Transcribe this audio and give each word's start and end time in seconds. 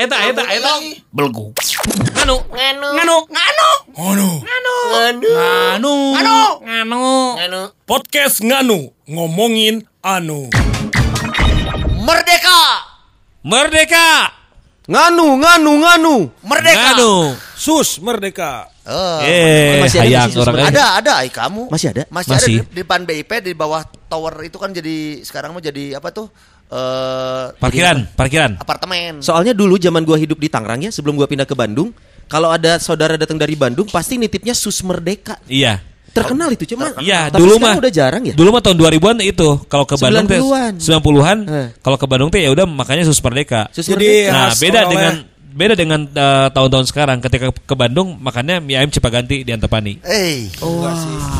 eta 0.00 0.16
eta 0.16 0.16
eta 0.16 0.42
eta 0.42 0.42
eta 0.48 0.56
eta 0.56 0.72
eta 0.80 0.96
belgu 1.12 1.52
nganu 2.16 2.36
nganu 2.48 2.88
nganu 2.96 3.68
nganu 3.92 4.30
nganu 4.40 4.74
nganu 5.52 5.94
nganu 6.64 7.04
nganu 7.36 7.60
podcast 7.84 8.40
nganu 8.40 8.88
ngomongin 9.04 9.84
anu 10.00 10.48
Merdeka. 12.00 12.60
merdeka 13.44 14.40
Nganu, 14.90 15.38
nganu, 15.38 15.72
nganu. 15.78 16.14
Merdeka. 16.42 16.98
nganu 16.98 17.38
Sus 17.54 18.02
merdeka. 18.02 18.66
Oh. 18.82 19.22
eh 19.22 19.78
Masih 19.78 20.02
ada 20.02 20.26
sih, 20.26 20.40
orang. 20.42 20.66
Ada, 20.66 20.84
ada, 20.98 21.12
ay 21.22 21.30
kamu. 21.30 21.70
Masih 21.70 21.94
ada? 21.94 22.02
Masih, 22.10 22.34
Masih. 22.34 22.56
ada 22.58 22.66
di, 22.66 22.74
di 22.74 22.76
depan 22.82 23.06
BIP 23.06 23.30
di 23.44 23.52
bawah 23.54 23.86
tower 24.10 24.34
itu 24.42 24.58
kan 24.58 24.74
jadi 24.74 25.22
sekarang 25.22 25.54
mau 25.54 25.62
jadi 25.62 25.94
apa 25.94 26.10
tuh? 26.10 26.26
Eh 26.70 27.44
parkiran 27.58 28.06
parkiran 28.14 28.54
apartemen. 28.62 29.18
Soalnya 29.18 29.50
dulu 29.50 29.74
zaman 29.74 30.06
gua 30.06 30.14
hidup 30.14 30.38
di 30.38 30.46
Tangerang 30.46 30.86
ya, 30.86 30.90
sebelum 30.94 31.18
gua 31.18 31.26
pindah 31.26 31.42
ke 31.42 31.58
Bandung, 31.58 31.90
kalau 32.30 32.54
ada 32.54 32.78
saudara 32.78 33.18
datang 33.18 33.34
dari 33.36 33.58
Bandung 33.58 33.90
pasti 33.90 34.14
nitipnya 34.14 34.54
Sus 34.54 34.78
Merdeka. 34.86 35.34
iya 35.50 35.82
Terkenal 36.10 36.50
itu 36.50 36.66
cuman. 36.74 36.98
Iya, 36.98 37.30
dulu 37.30 37.62
mah 37.62 37.78
udah 37.78 37.92
jarang 37.94 38.26
ya. 38.26 38.34
Dulu 38.34 38.50
mah 38.50 38.58
tahun 38.58 38.82
2000-an 38.82 39.22
itu 39.22 39.62
kalau 39.70 39.86
ke 39.86 39.94
Bandung 39.94 40.26
teh 40.26 40.42
90-an. 40.42 40.72
90-an, 40.82 41.38
Eh. 41.46 41.68
kalau 41.78 41.94
ke 41.94 42.06
Bandung 42.10 42.30
teh 42.34 42.42
ya 42.42 42.50
udah 42.50 42.66
makanya 42.66 43.06
Sus 43.06 43.22
Merdeka. 43.22 43.70
Sus 43.70 43.86
Jadi, 43.86 44.26
Merdeka. 44.26 44.34
Nah, 44.34 44.50
beda 44.50 44.80
dengan 44.90 45.12
beda 45.50 45.74
dengan 45.74 46.00
eh, 46.04 46.48
tahun-tahun 46.48 46.86
sekarang 46.86 47.18
ketika 47.18 47.50
ke 47.50 47.74
Bandung 47.74 48.14
makannya 48.16 48.58
mie 48.58 48.76
ayam 48.76 48.88
Cipaganti 48.88 49.42
di 49.42 49.50
Antapani. 49.50 49.98
Eh, 50.00 50.46
Oh, 50.58 50.80
wah, 50.80 50.94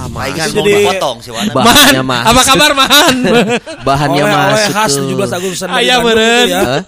mainan 0.09 0.47
Itu 0.47 0.59
mau 0.59 0.67
jadi- 0.67 0.87
potong 0.89 1.17
si 1.19 1.31
Wana. 1.31 1.51
Bahannya 1.51 2.03
mah. 2.03 2.23
apa 2.25 2.41
kabar 2.43 2.71
Man? 2.73 3.17
Bahannya 3.89 4.23
Oleh-oleh 4.23 4.53
masuk 4.53 4.73
khas 4.73 4.91
tuh. 4.93 5.05
17 5.09 5.31
Agustusan 5.33 5.69
dari 5.69 5.79
Ayam 5.81 5.99
Bandung 6.01 6.19
meren. 6.19 6.43
itu 6.43 6.51
ya. 6.51 6.61
Hah? 6.61 6.83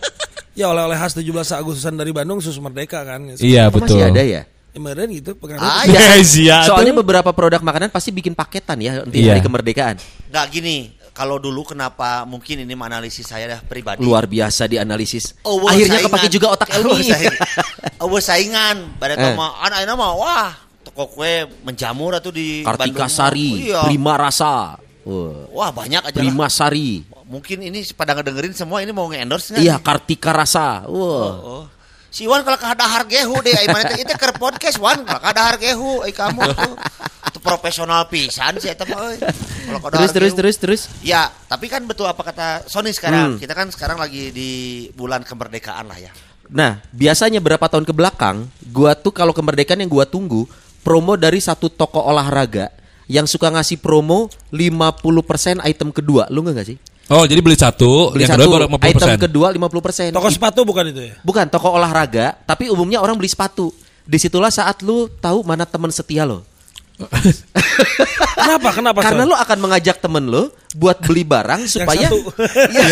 Ya 0.53 0.67
oleh-oleh 0.69 0.98
khas 0.98 1.12
17 1.14 1.25
Agustusan 1.55 1.95
dari 1.95 2.11
Bandung 2.11 2.39
sus 2.39 2.59
merdeka 2.59 3.01
kan. 3.03 3.20
iya 3.39 3.67
Oh, 3.67 3.79
Masih 3.79 4.03
ada 4.03 4.20
ya? 4.20 4.42
Ya, 4.73 4.79
meren 4.79 5.09
gitu 5.09 5.31
pengaruh. 5.34 5.61
Ah, 5.61 5.84
Iya. 5.84 6.01
Iya 6.39 6.57
Soalnya 6.64 6.95
beberapa 6.95 7.31
produk 7.31 7.61
makanan 7.61 7.89
pasti 7.89 8.09
bikin 8.09 8.33
paketan 8.33 8.79
ya 8.79 9.05
di 9.05 9.23
Iya. 9.23 9.36
hari 9.36 9.41
kemerdekaan. 9.41 9.97
Nggak 10.29 10.47
gini, 10.48 10.91
kalau 11.12 11.36
dulu 11.36 11.62
kenapa 11.62 12.24
mungkin 12.24 12.64
ini 12.64 12.72
analisis 12.72 13.28
saya 13.28 13.44
dah 13.46 13.60
pribadi. 13.60 14.00
Luar 14.00 14.24
biasa 14.24 14.64
dianalisis. 14.64 15.36
Oh, 15.44 15.60
Akhirnya 15.68 16.00
saingan. 16.00 16.08
kepake 16.08 16.28
juga 16.32 16.46
otak 16.56 16.68
Oh, 16.72 16.96
Elmi. 16.96 17.05
saing- 17.05 17.38
Oh, 18.02 18.18
saingan. 18.18 18.77
Pada 18.96 19.14
Eh. 19.14 19.36
mah 19.36 19.60
anak 19.60 19.78
anak 19.84 19.94
mah 19.94 20.12
wah, 20.16 20.50
toko 20.83 21.12
kue 21.12 21.44
menjamur 21.62 22.16
atau 22.16 22.33
di 22.33 22.64
Kartika 22.64 23.06
Bandung. 23.06 23.12
Sari, 23.12 23.48
Oh, 23.48 23.56
iya. 23.60 23.80
Prima 23.84 24.16
Rasa. 24.16 24.80
Wah, 25.02 25.46
Wah, 25.52 25.70
banyak 25.70 26.00
aja 26.00 26.14
lah. 26.14 26.22
Prima 26.22 26.46
Sari. 26.48 27.05
Mungkin 27.28 27.60
ini 27.60 27.80
pada 27.92 28.12
ngedengerin 28.12 28.52
semua 28.52 28.80
ini 28.80 28.92
mau 28.92 29.08
nge-endorse 29.08 29.56
Iya, 29.56 29.77
nih? 29.77 29.84
Kartika 29.84 30.30
Rasa. 30.33 30.84
Wah. 30.88 31.33
Oh. 31.33 31.64
Si 32.12 32.28
Wan 32.28 32.44
kalau 32.44 32.60
kahadahar 32.60 33.08
gehu 33.08 33.40
deh, 33.40 33.56
mana 33.72 33.96
itu 33.96 34.12
ke 34.12 34.27
podcast 34.36 34.77
Wan, 34.77 35.00
kalau 35.00 35.16
kahadahar 35.16 35.56
gehu, 35.56 36.05
ai 36.05 36.12
kamu 36.12 36.44
tuh. 36.44 36.77
Profesional 37.43 38.07
pisan 38.07 38.57
sih 38.62 38.71
eta 38.71 38.87
mah 38.87 39.19
Terus 39.98 40.11
terus 40.15 40.33
terus 40.33 40.57
terus. 40.59 40.81
Ya, 41.03 41.31
tapi 41.51 41.67
kan 41.67 41.83
betul 41.85 42.07
apa 42.07 42.23
kata 42.23 42.70
Sony 42.70 42.95
sekarang. 42.95 43.36
Hmm. 43.36 43.41
Kita 43.42 43.53
kan 43.53 43.67
sekarang 43.75 43.98
lagi 43.98 44.30
di 44.30 44.51
bulan 44.95 45.27
kemerdekaan 45.27 45.91
lah 45.91 45.98
ya. 45.98 46.14
Nah, 46.52 46.79
biasanya 46.95 47.41
berapa 47.41 47.64
tahun 47.67 47.89
ke 47.89 47.95
belakang, 47.97 48.47
gua 48.70 48.92
tuh 48.95 49.11
kalau 49.11 49.35
kemerdekaan 49.35 49.81
yang 49.81 49.91
gua 49.91 50.05
tunggu 50.07 50.45
promo 50.83 51.14
dari 51.17 51.39
satu 51.39 51.70
toko 51.70 52.02
olahraga 52.02 52.69
yang 53.11 53.27
suka 53.27 53.51
ngasih 53.51 53.79
promo 53.83 54.31
50% 54.52 55.63
item 55.67 55.89
kedua. 55.91 56.29
Lu 56.31 56.42
enggak 56.45 56.63
gak 56.63 56.69
sih? 56.75 56.79
Oh, 57.11 57.27
jadi 57.27 57.42
beli 57.42 57.58
satu, 57.58 58.14
Beli 58.14 58.25
yang 58.25 58.39
satu, 58.39 58.47
kedua 58.47 58.57
baru 58.57 58.67
50%. 58.79 58.89
item 58.95 59.11
kedua 59.19 59.47
50%. 59.51 60.17
Toko 60.17 60.29
sepatu 60.31 60.61
bukan 60.63 60.85
itu 60.95 61.01
ya? 61.13 61.14
Bukan 61.27 61.47
toko 61.51 61.75
olahraga, 61.75 62.39
tapi 62.47 62.70
umumnya 62.70 63.02
orang 63.02 63.19
beli 63.19 63.29
sepatu. 63.29 63.75
Di 64.02 64.19
situlah 64.19 64.51
saat 64.51 64.83
lu 64.83 65.11
tahu 65.20 65.42
mana 65.42 65.67
teman 65.67 65.91
setia 65.91 66.27
lo. 66.27 66.47
Kenapa? 68.36 68.69
Kenapa? 68.75 68.98
Karena 69.01 69.23
lu 69.25 69.35
akan 69.36 69.58
mengajak 69.58 69.97
temen 70.03 70.29
lo 70.29 70.53
buat 70.77 71.01
beli 71.05 71.25
barang 71.25 71.69
supaya 71.69 72.08
satu. 72.08 72.33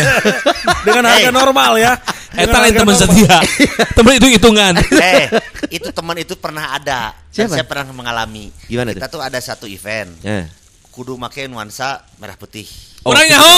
dengan 0.86 1.04
harga 1.08 1.30
normal 1.32 1.72
ya. 1.80 1.92
Eta 2.36 2.58
lain 2.62 2.74
teman 2.76 2.94
setia. 2.96 3.38
temen 3.98 4.12
itu 4.16 4.26
hitungan. 4.30 4.74
eh, 5.00 5.26
itu 5.68 5.88
teman 5.90 6.16
itu 6.20 6.34
pernah 6.38 6.76
ada. 6.76 7.12
Siapa? 7.30 7.56
saya 7.60 7.64
pernah 7.66 7.90
mengalami. 7.94 8.50
Gimana 8.66 8.94
Kita 8.94 9.08
tuh 9.10 9.22
ada 9.22 9.38
satu 9.38 9.66
event. 9.66 10.10
Eh. 10.24 10.44
Kudu 10.90 11.14
make 11.14 11.46
nuansa 11.46 12.02
merah 12.18 12.34
putih. 12.34 12.66
Oh, 13.06 13.14
Orangnya 13.14 13.38
ho. 13.40 13.54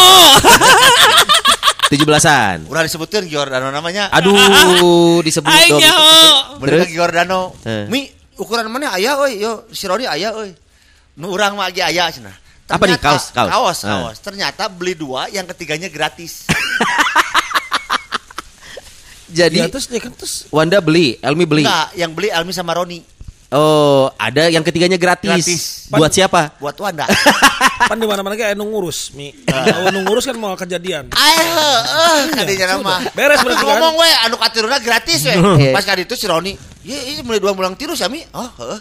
17-an. 1.93 2.73
Udah 2.73 2.83
disebutin 2.89 3.29
Giordano 3.29 3.69
namanya. 3.69 4.09
Aduh, 4.17 4.33
disebut 5.27 5.51
dong. 5.51 5.77
Aingnya 5.77 5.93
ho. 5.93 6.17
Mereka? 6.63 6.89
Giordano. 6.89 7.53
Eh. 7.69 7.85
Mi 7.93 8.22
ukuran 8.37 8.69
mana 8.69 8.93
aya 8.93 9.17
euy? 9.19 9.41
Yo, 9.41 9.65
si 9.73 9.85
Roni 9.87 10.05
aya 10.05 10.33
euy. 10.33 10.53
Nu 11.17 11.29
urang 11.29 11.57
mah 11.57 11.69
lagi 11.69 11.85
aya 11.85 12.09
cenah. 12.09 12.33
Apa 12.73 12.89
nih? 12.89 12.97
Kaos, 12.97 13.29
kaos? 13.37 13.51
Kaos, 13.53 13.79
Ah. 13.85 14.09
kaos. 14.09 14.19
Ternyata 14.25 14.65
beli 14.73 14.97
dua, 14.97 15.29
yang 15.29 15.45
ketiganya 15.45 15.93
gratis. 15.93 16.49
Jadi 19.33 19.65
Ya, 19.65 19.69
terus, 19.69 19.89
ya, 19.89 19.97
kan, 19.97 20.13
terus 20.13 20.45
Wanda 20.53 20.77
beli, 20.85 21.17
Elmi 21.25 21.49
beli. 21.49 21.65
Enggak, 21.65 21.89
yang 21.97 22.13
beli 22.13 22.29
Almi 22.29 22.53
sama 22.53 22.77
Roni. 22.77 23.01
Oh, 23.53 24.09
ada 24.17 24.49
yang 24.49 24.65
ketiganya 24.65 24.97
gratis. 24.97 25.29
Gratis. 25.29 25.63
Buat 25.93 26.11
siapa? 26.17 26.57
Buat 26.57 26.77
Wanda. 26.81 27.05
pan 27.91 28.01
di 28.01 28.09
mana-mana 28.09 28.33
kayak 28.33 28.57
anu 28.57 28.65
ngurus, 28.73 29.13
Mi. 29.13 29.29
Kalau 29.45 29.93
nu 29.93 30.09
ngurus 30.09 30.25
kan 30.25 30.37
mau 30.41 30.57
kejadian. 30.57 31.13
Ayo, 31.13 31.69
eh, 31.85 32.21
kadinya 32.33 32.81
nama. 32.81 33.05
Beres 33.13 33.45
berarti 33.45 33.61
kan? 33.61 33.77
ngomong 33.77 33.95
we, 34.01 34.11
anu 34.25 34.37
katiruna 34.41 34.81
gratis 34.81 35.21
we. 35.29 35.35
Iya. 35.63 35.73
Pas 35.77 35.85
kali 35.85 36.09
itu 36.09 36.17
si 36.17 36.25
Roni, 36.25 36.57
"Ye, 36.81 36.97
ini 37.13 37.21
mulai 37.21 37.45
dua 37.45 37.53
bulan 37.53 37.77
tiru 37.77 37.93
sami." 37.93 38.25
Oh, 38.33 38.49
heeh. 38.65 38.81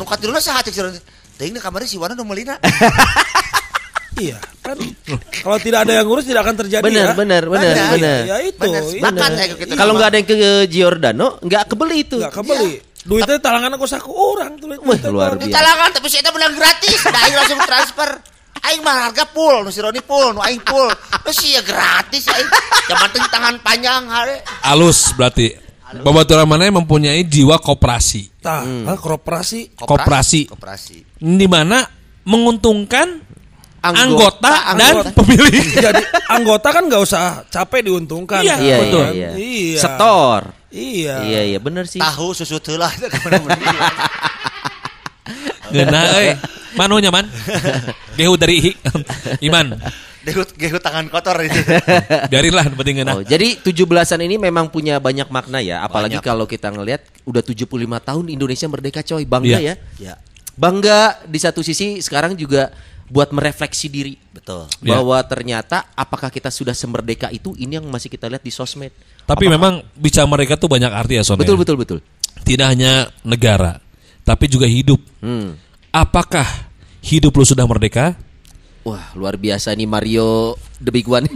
Nu 0.00 0.08
katiruna 0.08 0.40
saha 0.40 0.64
cek 0.64 0.72
si 0.72 0.80
Roni. 0.80 0.98
Teuing 1.36 1.60
kamari 1.60 1.84
si 1.84 2.00
Wana 2.00 2.16
nu 2.16 2.24
meulina. 2.24 2.56
Iya, 4.18 4.34
kan 4.66 4.74
kalau 5.46 5.62
tidak 5.62 5.86
ada 5.86 6.02
yang 6.02 6.06
ngurus 6.10 6.26
tidak 6.26 6.42
akan 6.42 6.58
terjadi 6.58 6.82
Bener, 6.82 7.06
ya. 7.06 7.14
bener, 7.14 7.42
bener, 7.46 7.70
Bener. 7.70 7.86
bener. 7.94 8.20
Ya 8.26 8.36
itu, 8.42 8.58
Bener, 8.98 9.22
saya 9.30 9.54
gitu. 9.54 9.72
Kalau 9.78 9.94
nggak 9.94 10.08
ada 10.10 10.16
yang 10.18 10.26
ke 10.26 10.36
Giordano, 10.66 11.28
nggak 11.38 11.62
kebeli 11.70 11.96
itu. 12.02 12.18
Nggak 12.18 12.34
kebeli. 12.34 12.72
Duitnya 13.06 13.38
talangan 13.38 13.74
aku 13.78 13.86
saku 13.86 14.10
orang 14.10 14.58
tuh. 14.58 14.66
Wah, 14.70 14.98
luar 15.10 15.38
biasa. 15.38 15.46
Ditalangan 15.46 15.88
tapi 15.94 16.06
eta 16.10 16.30
bilang 16.34 16.54
gratis. 16.56 16.98
Aing 17.06 17.36
langsung 17.36 17.60
transfer. 17.62 18.10
Aing 18.58 18.82
mah 18.82 19.06
harga 19.06 19.24
full, 19.30 19.62
nu 19.62 19.70
si 19.70 19.78
Roni 19.78 20.02
full, 20.02 20.34
nu 20.34 20.42
aing 20.42 20.58
full. 20.66 20.90
Nu 20.90 21.30
ya 21.30 21.62
gratis 21.62 22.26
aing. 22.26 22.48
Yang 22.90 22.98
penting 23.06 23.24
tangan 23.30 23.54
panjang 23.62 24.02
hari. 24.10 24.42
Alus 24.66 25.14
berarti. 25.14 25.68
Babaturan 25.88 26.44
mana 26.44 26.68
yang 26.68 26.84
mempunyai 26.84 27.24
jiwa 27.24 27.56
koperasi. 27.56 28.44
Tah, 28.44 28.60
Hmm. 28.60 28.84
kooperasi. 28.84 29.72
Koperasi. 29.72 30.52
Koperasi. 30.52 30.96
Di 31.16 31.46
mana 31.48 31.80
menguntungkan 32.28 33.24
Anggota- 33.78 34.42
anggota, 34.42 34.74
dan 34.74 34.90
anggota. 34.90 35.10
pemilik. 35.14 35.64
Jadi 35.86 36.02
anggota 36.28 36.68
kan 36.70 36.82
nggak 36.86 37.02
usah 37.02 37.24
capek 37.46 37.80
diuntungkan. 37.86 38.42
Iya, 38.42 38.56
Iya, 38.58 38.76
Betul. 38.82 39.04
iya, 39.04 39.10
iya. 39.14 39.30
Iya. 39.38 39.78
Setor. 39.78 40.40
Iya. 40.68 41.14
Iya, 41.22 41.40
iya, 41.54 41.58
bener 41.58 41.84
sih. 41.86 42.02
Tahu 42.02 42.34
susu 42.34 42.58
heula 42.58 42.90
ke 42.90 43.06
mana-mana. 43.22 43.56
Geuna 45.72 46.00
euy. 46.16 46.28
Manunya 46.74 47.10
man. 47.10 47.26
Gehu 48.18 48.34
dari 48.34 48.74
Iman. 49.40 49.78
Gehut 50.18 50.50
gehut 50.54 50.82
tangan 50.82 51.08
kotor 51.08 51.40
itu. 51.40 51.56
Biarinlah 52.28 52.68
penting 52.74 53.00
geuna. 53.00 53.16
Oh, 53.16 53.24
jadi 53.24 53.56
17-an 53.56 54.20
ini 54.20 54.36
memang 54.36 54.68
punya 54.68 55.00
banyak 55.00 55.30
makna 55.32 55.62
ya, 55.64 55.80
apalagi 55.80 56.20
Banyak. 56.20 56.26
kalau 56.26 56.44
kita 56.44 56.68
ngelihat 56.68 57.00
udah 57.24 57.40
75 57.40 57.64
tahun 58.04 58.24
Indonesia 58.28 58.66
merdeka 58.68 59.00
coy, 59.00 59.24
bangga 59.24 59.56
Iya. 59.56 59.60
ya. 59.64 59.74
Ya, 59.96 60.14
Bangga 60.52 61.22
di 61.24 61.38
satu 61.38 61.62
sisi 61.62 62.02
sekarang 62.02 62.34
juga 62.34 62.74
buat 63.08 63.32
merefleksi 63.32 63.88
diri 63.88 64.14
betul. 64.30 64.68
Iya. 64.84 65.00
bahwa 65.00 65.18
ternyata 65.24 65.88
apakah 65.96 66.28
kita 66.28 66.52
sudah 66.52 66.76
semerdeka 66.76 67.32
itu 67.32 67.56
ini 67.56 67.80
yang 67.80 67.86
masih 67.88 68.12
kita 68.12 68.28
lihat 68.28 68.44
di 68.44 68.52
sosmed. 68.52 68.92
Tapi 69.24 69.48
memang 69.48 69.84
bicara 69.96 70.28
mereka 70.28 70.56
tuh 70.56 70.68
banyak 70.72 70.88
arti 70.88 71.20
ya 71.20 71.24
Son. 71.24 71.36
Betul 71.40 71.56
ya. 71.56 71.60
betul 71.64 71.76
betul. 71.80 71.98
Tidak 72.44 72.64
hanya 72.68 73.08
negara, 73.24 73.76
tapi 74.24 74.48
juga 74.48 74.64
hidup. 74.64 75.00
Hmm. 75.20 75.56
Apakah 75.92 76.46
hidup 77.04 77.32
lu 77.36 77.44
sudah 77.44 77.64
merdeka? 77.64 78.16
Wah, 78.86 79.12
luar 79.12 79.36
biasa 79.36 79.76
nih 79.76 79.84
Mario 79.84 80.56
the 80.80 80.88
big 80.88 81.04
one. 81.04 81.28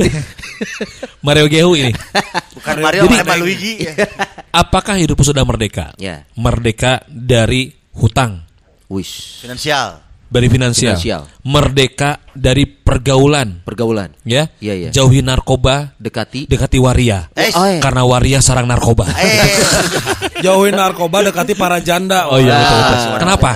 Mario 1.27 1.51
Gehu 1.53 1.77
ini. 1.77 1.93
Bukan 2.57 2.77
Mario, 2.81 3.03
Jadi- 3.09 3.21
emang 3.21 3.41
Luigi. 3.43 3.73
Apakah 4.63 4.97
hidup 5.01 5.21
lu 5.21 5.25
sudah 5.27 5.45
merdeka? 5.45 5.93
Ya. 6.01 6.25
Merdeka 6.37 7.05
dari 7.09 7.73
hutang, 7.93 8.45
Wish. 8.89 9.41
Finansial. 9.45 10.12
Dari 10.33 10.49
finansial, 10.49 10.97
Finansial. 10.97 11.23
merdeka 11.45 12.11
dari 12.33 12.65
pergaulan, 12.65 13.61
Pergaulan. 13.61 14.17
ya, 14.25 14.49
Iya, 14.57 14.75
iya. 14.75 14.91
jauhi 14.91 15.21
narkoba, 15.21 15.93
Dekati. 15.97 16.49
dekati 16.49 16.81
waria, 16.81 17.29
Eh, 17.33 17.53
Oh, 17.53 17.63
iya. 17.63 17.79
karena 17.79 18.03
waria 18.03 18.41
sarang 18.41 18.65
narkoba. 18.65 19.05
eh, 19.13 19.53
Jauhin 20.45 20.73
narkoba 20.73 21.23
dekati 21.23 21.53
para 21.53 21.79
janda. 21.79 22.27
Oh 22.27 22.41
iya 22.41 22.57
betul 22.59 22.79
betul. 22.81 22.99
suara 22.99 23.19
Kenapa? 23.21 23.51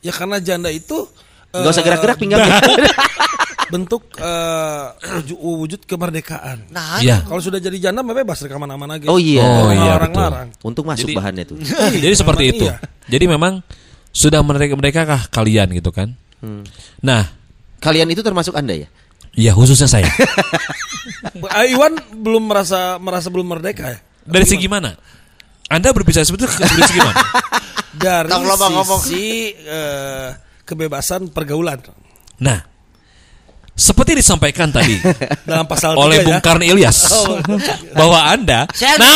Ya 0.00 0.12
karena 0.12 0.36
janda 0.36 0.68
itu 0.68 1.06
eh, 1.48 1.56
Gak 1.56 1.70
usah 1.70 1.82
gerak-gerak 1.82 2.16
pinggangnya. 2.18 2.60
bentuk 3.70 4.02
eh, 4.18 4.84
wujud, 5.32 5.86
kemerdekaan. 5.86 6.66
nah, 6.68 6.98
Iya. 6.98 7.22
Kalau 7.22 7.38
sudah 7.38 7.56
jadi 7.56 7.78
janda 7.80 8.02
mah 8.02 8.12
bebas 8.12 8.36
dari 8.36 8.50
ke 8.50 8.58
mana-mana 8.58 8.98
gitu. 8.98 9.06
Oh 9.06 9.16
iya. 9.16 9.46
Oh, 9.46 9.70
iya, 9.70 9.94
Larang-larang. 9.94 10.50
Untung 10.60 10.84
masuk 10.84 11.06
Jadi- 11.06 11.16
bahannya 11.16 11.44
tuh. 11.46 11.56
Jadi 11.94 12.12
seperti 12.12 12.44
itu. 12.50 12.64
iya. 12.66 12.82
Jadi 13.06 13.24
memang 13.26 13.62
sudah 14.10 14.42
mereka 14.42 14.74
mereka 14.74 15.00
kah 15.06 15.22
kalian 15.30 15.70
gitu 15.74 15.90
kan? 15.94 16.14
Hmm. 16.40 16.64
Nah, 17.04 17.40
Kalian 17.80 18.12
itu 18.12 18.20
termasuk 18.20 18.52
Anda 18.52 18.76
ya? 18.76 18.88
ya 19.34 19.52
khususnya 19.56 19.88
saya. 19.88 20.06
Eh, 21.30 21.72
Iwan 21.72 21.96
belum 22.12 22.52
merasa 22.52 23.00
merasa 23.00 23.32
belum 23.32 23.56
merdeka 23.56 23.88
ya? 23.88 23.98
Dari 24.28 24.44
segi 24.44 24.68
mana? 24.68 24.92
Anda 25.72 25.96
berbicara 25.96 26.22
seperti 26.28 26.44
itu 26.44 26.60
dari 26.60 26.84
segi 26.86 27.00
mana? 27.00 27.18
Dari 27.96 28.28
sisi 29.00 29.26
eh, 29.56 30.28
kebebasan 30.62 31.32
pergaulan 31.32 31.80
Nah, 32.44 32.60
seperti 33.80 34.12
disampaikan 34.12 34.68
tadi 34.68 35.00
dalam 35.48 35.64
pasal 35.64 35.96
oleh 35.96 36.20
3 36.20 36.26
Bung 36.28 36.36
ya. 36.36 36.44
Karni 36.46 36.66
Ilyas 36.68 36.98
bahwa 37.96 38.20
Anda 38.28 38.68
Saya- 38.76 39.00
no 39.00 39.08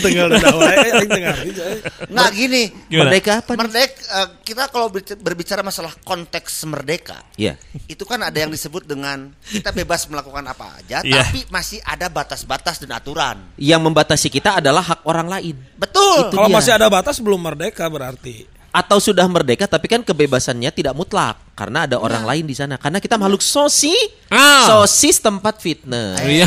tinggal 0.00 0.32
di 0.32 0.40
bawah, 0.40 0.68
eh, 0.70 0.80
aing 0.96 1.10
dengar 1.10 1.36
gitu, 1.42 1.60
eh. 1.60 1.78
Nggak 2.08 2.30
gini. 2.32 2.62
Gimana? 2.88 3.02
Merdeka 3.10 3.32
apa? 3.42 3.52
Merdeka, 3.54 3.98
eh, 4.00 4.28
kita 4.42 4.62
kalau 4.68 4.88
berbic- 4.88 5.20
berbicara 5.20 5.60
masalah 5.60 5.92
konteks 6.02 6.64
merdeka, 6.64 7.20
Iya. 7.36 7.58
itu 7.84 8.04
kan 8.04 8.22
ada 8.22 8.38
yang 8.38 8.48
disebut 8.48 8.84
dengan 8.84 9.28
kita 9.44 9.70
bebas 9.70 10.08
melakukan 10.08 10.44
apa 10.46 10.78
aja, 10.80 11.04
Iya. 11.04 11.20
tapi 11.22 11.44
masih 11.48 11.78
ada 11.84 12.08
batas-batas 12.08 12.80
dan 12.80 12.96
aturan. 12.96 13.36
Yang 13.56 13.80
membatasi 13.82 14.28
kita 14.28 14.58
adalah 14.58 14.80
hak 14.82 15.00
orang 15.04 15.28
lain. 15.28 15.56
Betul. 15.76 16.32
Itu 16.32 16.36
Kalau 16.38 16.48
dia. 16.48 16.56
masih 16.56 16.72
ada 16.74 16.86
batas 16.88 17.16
belum 17.20 17.40
merdeka 17.40 17.84
berarti. 17.88 18.57
Atau 18.68 19.00
sudah 19.00 19.24
merdeka 19.24 19.64
tapi 19.64 19.88
kan 19.88 20.00
kebebasannya 20.00 20.68
tidak 20.68 20.92
mutlak 20.92 21.40
karena 21.52 21.88
ada 21.88 21.96
orang 21.96 22.22
lain 22.22 22.44
di 22.44 22.52
sana. 22.52 22.76
Karena 22.76 23.00
kita 23.00 23.16
makhluk 23.16 23.40
sosi, 23.40 23.96
Ah. 24.28 24.68
sosis 24.68 25.18
tempat 25.18 25.58
fitness. 25.58 26.20
Iya. 26.28 26.44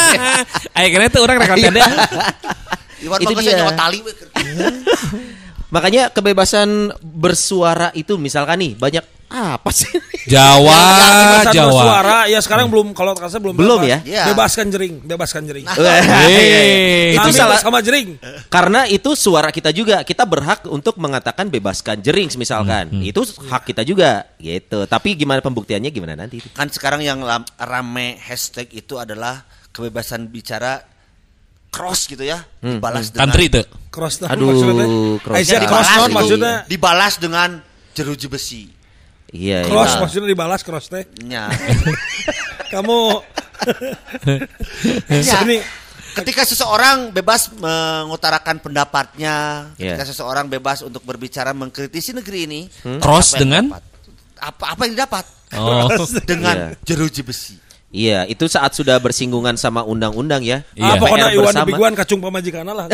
Ayo 0.76 0.86
kira 0.90 1.04
itu 1.06 1.20
orang 1.20 1.36
rekam 1.38 1.56
tanda. 1.58 1.84
Iwan 2.98 3.18
Itu 3.20 3.30
bagus 3.30 3.44
dia. 3.44 3.58
nyawa 3.60 3.72
tali. 3.74 3.98
we. 4.00 4.12
Makanya 5.68 6.08
kebebasan 6.08 6.94
bersuara 7.02 7.90
itu 7.92 8.14
misalkan 8.14 8.62
nih 8.62 8.72
banyak 8.74 9.04
apa 9.34 9.68
sih? 9.68 9.90
Jawa, 10.30 10.78
Kebebasan 10.94 11.52
Jawa. 11.52 11.66
bersuara 11.68 12.18
ya 12.24 12.38
sekarang 12.38 12.70
belum 12.70 12.94
kalau 12.94 13.12
kata 13.12 13.28
saya 13.28 13.42
belum 13.42 13.54
Belum 13.54 13.82
bebas. 13.82 13.90
ya? 13.90 13.98
Iya. 14.06 14.22
Bebaskan 14.30 14.66
jering, 14.68 14.94
bebaskan 15.02 15.42
jering. 15.44 15.66
Hei. 15.68 17.12
itu 17.12 17.18
Kami 17.18 17.30
salah 17.30 17.58
sama 17.58 17.80
jering. 17.80 18.16
karena 18.46 18.86
itu 18.86 19.10
suara 19.12 19.50
kita 19.50 19.68
juga. 19.70 20.00
Kita 20.00 20.22
berhak 20.22 20.64
untuk 20.66 20.96
mengatakan 20.96 21.48
bebaskan 21.48 21.98
jering 21.98 22.30
misalkan. 22.34 23.02
Itu 23.02 23.20
hak 23.26 23.66
kita 23.66 23.82
juga 23.82 24.30
gitu. 24.36 24.86
Tapi 24.86 25.12
gimana 25.14 25.40
pembuktiannya 25.40 25.90
gimana 25.90 26.14
nanti 26.16 26.38
itu? 26.38 26.48
Kan 26.50 26.70
sekarang 26.70 27.00
yang 27.00 27.20
rame 27.56 28.16
hashtag 28.18 28.70
itu 28.72 28.96
adalah 28.96 29.42
kebebasan 29.68 30.26
bicara 30.26 30.78
cross 31.68 32.06
gitu 32.06 32.22
ya, 32.22 32.38
dibalas 32.56 33.10
dengan 33.10 33.26
Country 33.26 33.44
itu. 33.48 33.62
Cross 33.90 34.22
Aduh, 34.24 34.46
maksudnya. 34.48 34.86
cross 35.20 35.36
Aisyah 35.36 35.58
down. 35.58 35.66
cross 35.68 35.86
Dibalas, 35.88 36.10
maksudnya. 36.12 36.54
dibalas 36.64 37.14
dengan 37.18 37.50
jeruji 37.90 38.26
besi. 38.26 38.62
Iya. 39.34 39.66
Cross 39.66 39.98
iya. 39.98 40.00
maksudnya 40.06 40.28
dibalas 40.30 40.62
cross 40.62 40.86
teh. 40.86 41.02
Ya. 41.26 41.50
Kamu 42.72 43.18
Ya. 45.10 45.42
ini 45.42 45.58
Ketika 46.14 46.46
seseorang 46.46 47.10
bebas 47.10 47.50
mengutarakan 47.58 48.62
pendapatnya, 48.62 49.66
Iya. 49.74 49.98
ketika 49.98 50.14
seseorang 50.14 50.46
bebas 50.46 50.86
untuk 50.86 51.02
berbicara 51.02 51.50
mengkritisi 51.50 52.14
negeri 52.14 52.46
ini, 52.46 52.60
Cross 53.02 53.34
apa 53.34 53.40
dengan? 53.42 53.64
apa 54.38 54.64
apa 54.78 54.80
yang 54.86 54.94
didapat 54.94 55.24
Oh. 55.58 55.90
dengan 56.30 56.54
Iya. 56.54 56.86
jeruji 56.86 57.26
besi? 57.26 57.58
Iya, 57.94 58.26
itu 58.30 58.46
saat 58.46 58.74
sudah 58.74 58.98
bersinggungan 59.02 59.58
sama 59.58 59.82
undang-undang 59.82 60.42
ya. 60.46 60.62
Iya. 60.78 60.94
ah, 60.94 61.02
pokoknya 61.02 61.34
Iwan 61.34 61.54
dibiguan 61.66 61.92
kacung 61.98 62.22
pamajikan 62.22 62.62
lah. 62.66 62.86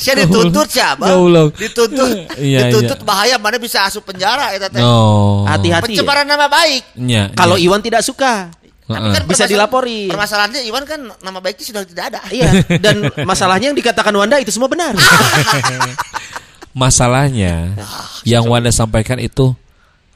Saya 0.00 0.24
dituntut 0.24 0.64
siapa? 0.66 1.04
Goblok. 1.04 1.52
Dituntut, 1.54 2.08
Iya, 2.40 2.72
dituntut 2.72 2.98
iya. 2.98 3.06
bahaya 3.06 3.34
mana 3.36 3.60
bisa 3.60 3.84
asup 3.84 4.02
penjara 4.02 4.50
eta 4.50 4.66
teh. 4.66 4.80
No. 4.80 5.44
Hati-hati. 5.44 5.92
ya. 5.92 6.00
Pencemaran 6.00 6.24
nama 6.24 6.48
baik. 6.48 6.96
Nya, 6.96 7.28
Kalau 7.36 7.60
nya. 7.60 7.64
Iwan 7.68 7.80
tidak 7.80 8.00
suka, 8.00 8.48
Tapi 8.90 8.96
Heeh. 8.96 9.12
kan 9.14 9.22
Bisa 9.28 9.44
dilapori. 9.46 10.08
Permasalahannya 10.08 10.64
Iwan 10.64 10.82
kan 10.82 10.98
nama 11.20 11.38
baiknya 11.38 11.62
sudah 11.62 11.82
tidak 11.84 12.04
ada. 12.10 12.20
iya. 12.32 12.50
Dan 12.80 13.06
masalahnya 13.22 13.70
yang 13.70 13.78
dikatakan 13.78 14.10
Wanda 14.10 14.40
itu 14.40 14.50
semua 14.50 14.66
benar. 14.66 14.96
masalahnya 16.72 17.74
yang 18.22 18.46
Wanda 18.46 18.70
sampaikan 18.70 19.18
itu 19.18 19.54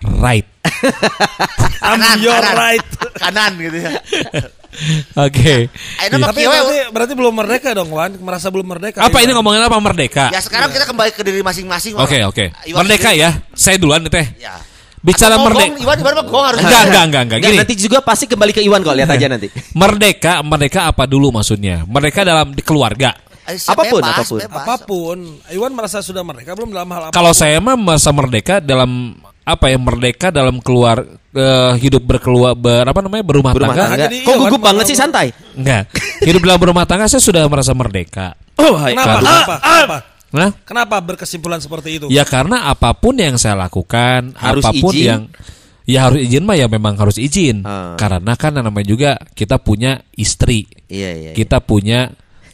right. 0.02 0.46
Kanan, 1.78 2.18
You're 2.18 2.34
kanan. 2.34 2.56
right. 2.56 2.86
Kanan 3.14 3.52
gitu 3.58 3.78
ya. 3.78 3.92
Oke. 5.14 5.70
Tapi 5.98 6.18
berarti, 6.18 6.78
berarti 6.90 7.12
belum 7.14 7.34
merdeka 7.34 7.70
dong 7.74 7.90
Wan, 7.94 8.12
merasa 8.18 8.50
belum 8.50 8.66
merdeka. 8.66 9.02
Apa 9.02 9.22
ini 9.22 9.30
ngomongin 9.32 9.62
apa 9.62 9.78
merdeka? 9.78 10.30
Ya 10.34 10.42
sekarang 10.42 10.70
kita 10.74 10.84
kembali 10.90 11.10
ke 11.14 11.22
diri 11.22 11.40
masing-masing. 11.40 11.94
Oke 11.96 12.22
oke. 12.26 12.50
Merdeka 12.74 13.14
ya. 13.14 13.30
Saya 13.54 13.78
duluan 13.78 14.02
nih 14.02 14.12
teh. 14.12 14.26
Ya. 14.42 14.58
Bicara 15.04 15.36
merdeka. 15.36 15.76
Iwan 15.84 15.98
Iwan 16.00 16.12
mah 16.16 16.24
gong 16.24 16.44
harus. 16.48 16.58
Enggak 16.64 16.82
enggak 16.88 17.04
enggak 17.04 17.04
enggak. 17.04 17.38
Nggak, 17.38 17.52
Gini. 17.52 17.60
nanti 17.60 17.74
juga 17.76 17.98
pasti 18.00 18.24
kembali 18.24 18.52
ke 18.56 18.60
Iwan 18.64 18.80
kok, 18.80 18.96
lihat 18.96 19.10
aja 19.12 19.26
nanti. 19.28 19.48
Merdeka 19.76 20.40
merdeka 20.40 20.80
apa 20.88 21.04
dulu 21.04 21.28
maksudnya? 21.28 21.84
Merdeka 21.84 22.24
dalam 22.24 22.56
di 22.56 22.64
keluarga. 22.64 23.12
Eh, 23.44 23.54
siap, 23.54 23.76
Apa 23.76 23.82
pun, 23.86 24.00
bebas, 24.00 24.08
apa 24.10 24.24
pun. 24.24 24.38
bebas. 24.40 24.56
apa 24.58 24.74
pun, 24.80 25.18
Iwan 25.48 25.72
merasa 25.72 26.00
sudah 26.00 26.20
merdeka 26.20 26.52
belum 26.52 26.70
dalam 26.70 26.88
hal 26.88 27.02
apa? 27.04 27.12
Kalau 27.12 27.30
saya 27.30 27.58
mah 27.58 27.76
masa 27.76 28.08
merdeka 28.08 28.56
dalam 28.58 29.12
apa 29.40 29.68
ya 29.68 29.76
merdeka 29.76 30.32
dalam 30.32 30.56
keluar 30.58 31.04
eh, 31.30 31.72
hidup 31.76 32.00
berkeluar 32.00 32.54
ber, 32.54 32.82
apa 32.82 32.98
namanya 32.98 33.20
berumah, 33.22 33.52
Berumah 33.52 33.76
tangga. 33.76 33.84
tangga. 33.90 34.04
Jadi 34.06 34.16
Kok 34.22 34.36
gugup 34.40 34.60
banget 34.62 34.84
sih 34.86 34.96
santai? 34.96 35.28
Enggak. 35.52 35.92
Hidup 36.20 36.40
dalam 36.40 36.56
berumah 36.58 36.84
tangga 36.84 37.04
saya 37.04 37.20
sudah 37.20 37.44
merasa 37.44 37.72
merdeka. 37.72 38.32
Oh, 38.56 38.74
hai. 38.74 38.96
Kenapa? 38.96 39.18
Kenapa? 39.20 39.54
Kenapa? 39.60 39.98
Nah, 40.34 40.50
Kenapa 40.64 40.96
berkesimpulan 40.98 41.60
seperti 41.60 41.88
itu? 41.94 42.06
ya 42.08 42.24
karena 42.24 42.66
apa 42.66 42.90
pun 42.90 43.14
yang 43.14 43.36
saya 43.36 43.54
lakukan, 43.54 44.34
Harus 44.34 44.64
apa 44.64 44.74
pun 44.74 44.90
izin? 44.90 45.04
yang 45.04 45.22
ya 45.84 46.00
harus 46.02 46.24
izin 46.24 46.42
mah 46.42 46.56
ya 46.56 46.66
memang 46.66 46.96
harus 46.96 47.14
izin. 47.16 47.62
Ah. 47.62 47.94
Karena 47.94 48.34
kan 48.34 48.50
namanya 48.50 48.82
juga 48.82 49.10
kita 49.30 49.60
punya 49.60 50.02
istri, 50.12 50.64
Iya, 50.88 51.10
iya. 51.12 51.30
iya. 51.30 51.32
kita 51.34 51.60
punya 51.60 52.10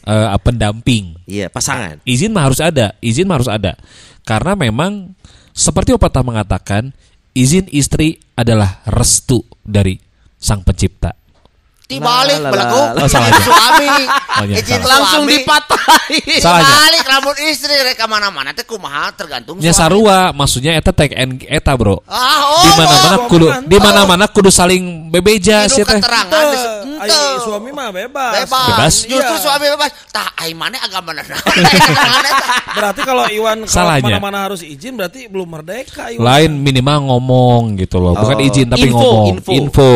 eh, 0.07 0.39
pendamping. 0.41 1.17
Iya, 1.29 1.47
pasangan. 1.47 2.01
Izin 2.03 2.33
mah 2.33 2.49
harus 2.49 2.59
ada, 2.59 2.97
izin 2.99 3.29
mah 3.29 3.37
harus 3.37 3.51
ada. 3.51 3.77
Karena 4.25 4.57
memang 4.57 5.13
seperti 5.51 5.93
pepatah 5.93 6.25
mengatakan, 6.25 6.93
izin 7.37 7.69
istri 7.69 8.17
adalah 8.33 8.81
restu 8.89 9.45
dari 9.61 9.97
sang 10.41 10.65
pencipta. 10.65 11.20
Dibalik 11.91 12.39
belagu 12.39 12.81
la. 12.95 13.01
Oh, 13.03 13.07
suami. 13.11 13.91
Oh, 14.39 14.45
iya, 14.47 14.63
salah. 14.63 14.87
Langsung 14.87 15.23
dipatahin. 15.27 16.39
Dibalik 16.39 17.03
rambut 17.03 17.35
istri 17.43 17.75
rek 17.75 17.99
ka 17.99 18.07
mana-mana 18.07 18.55
teh 18.55 18.63
kumaha 18.63 19.11
tergantung 19.11 19.59
Nya 19.59 19.75
sarua, 19.75 20.31
maksudnya 20.31 20.79
eta 20.79 20.95
tag 20.95 21.11
and 21.11 21.43
eta, 21.43 21.75
Bro. 21.75 21.99
Ah, 22.07 22.55
oh. 22.55 22.63
Di 22.63 22.71
mana-mana 22.79 23.15
oh, 23.19 23.27
kudu 23.27 23.47
bukan. 23.51 23.63
di 23.67 23.77
mana-mana 23.77 24.25
kudu 24.31 24.49
saling 24.49 25.11
bebeja 25.11 25.67
sih 25.67 25.83
teh. 25.83 25.99
keterangan 25.99 26.81
suami 27.41 27.69
mah 27.73 27.89
bebas. 27.89 28.31
Bebas. 28.45 28.67
Bebas? 28.69 28.93
Justru 29.09 29.35
Iya. 29.35 29.41
suami 29.41 29.65
bebas. 29.73 29.89
Tah 30.13 30.29
ai 30.37 30.53
mana 30.53 30.77
agama 30.79 31.11
mana. 31.11 31.23
Berarti 32.77 33.01
kalau 33.03 33.25
Iwan 33.27 33.65
kalau 33.65 33.91
ke 33.97 34.05
mana-mana 34.05 34.37
harus 34.47 34.61
izin 34.61 34.95
berarti 34.95 35.27
belum 35.27 35.47
merdeka 35.49 36.13
Iwan. 36.13 36.21
Lain 36.23 36.51
minimal 36.61 36.97
ngomong 37.11 37.75
gitu 37.81 37.97
loh, 37.99 38.13
bukan 38.15 38.37
Oh. 38.39 38.47
izin 38.47 38.67
tapi 38.69 38.87
Info, 38.87 38.97
ngomong. 39.01 39.25
info. 39.33 39.51
Info. 39.51 39.91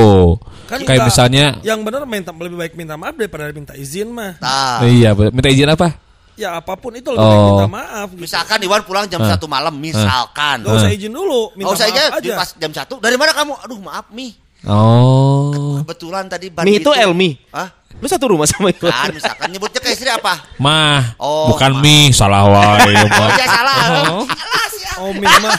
Kan 0.66 0.82
Kayak 0.82 0.90
kita- 0.98 1.08
misalnya 1.08 1.46
yang 1.62 1.80
benar 1.82 2.02
minta 2.04 2.32
lebih 2.32 2.58
baik 2.58 2.74
minta 2.74 2.94
maaf 2.94 3.14
daripada 3.14 3.50
minta 3.50 3.74
izin 3.74 4.10
mah. 4.10 4.36
Tah. 4.38 4.82
iya, 4.84 5.14
minta 5.14 5.46
izin 5.46 5.70
apa? 5.70 5.94
Ya 6.36 6.58
apa 6.58 6.76
pun 6.76 6.92
itu 6.92 7.08
lebih 7.08 7.22
baik 7.22 7.40
Oh. 7.40 7.50
minta 7.56 7.70
maaf. 7.72 8.08
Gitu. 8.12 8.22
Misalkan 8.22 8.58
Iwan 8.60 8.82
pulang 8.82 9.06
jam 9.06 9.22
Ah. 9.22 9.32
1 9.32 9.46
malam 9.46 9.72
misalkan. 9.74 10.58
Gak 10.62 10.74
usah 10.76 10.92
izin 10.92 11.10
dulu, 11.10 11.54
minta 11.54 11.72
Gak 11.72 11.78
usah 11.78 11.88
maaf 11.88 12.20
aja, 12.20 12.34
pas 12.36 12.50
jam 12.52 12.72
1. 12.74 13.00
Dari 13.00 13.16
mana 13.16 13.32
kamu? 13.32 13.54
Aduh, 13.62 13.80
maaf 13.80 14.06
Mi. 14.10 14.36
Oh. 14.66 15.80
Kebetulan 15.80 16.26
tadi 16.26 16.50
Mi 16.60 16.78
itu 16.78 16.90
Elmi. 16.92 17.38
Hah? 17.50 17.70
Lu 17.96 18.08
satu 18.10 18.28
rumah 18.28 18.44
sama 18.44 18.68
Iwan. 18.70 18.92
Kan 18.92 19.14
misalkan 19.14 19.48
nyebutnya 19.48 19.80
ke 19.80 19.90
istri 19.90 20.12
apa? 20.12 20.44
Mah, 20.58 21.16
Oh, 21.16 21.48
bukan 21.48 21.72
mah. 21.72 21.82
mie, 21.82 22.12
salah 22.12 22.44
wae. 22.44 22.92
Oh, 23.00 23.08
Mah. 23.08 23.30
ya 23.38 23.48
salah. 23.48 23.78
Oh. 24.12 24.24
Salah 24.28 24.66
sih. 24.68 24.84
Oh, 25.00 25.12
Mi 25.14 25.24
mah. 25.24 25.56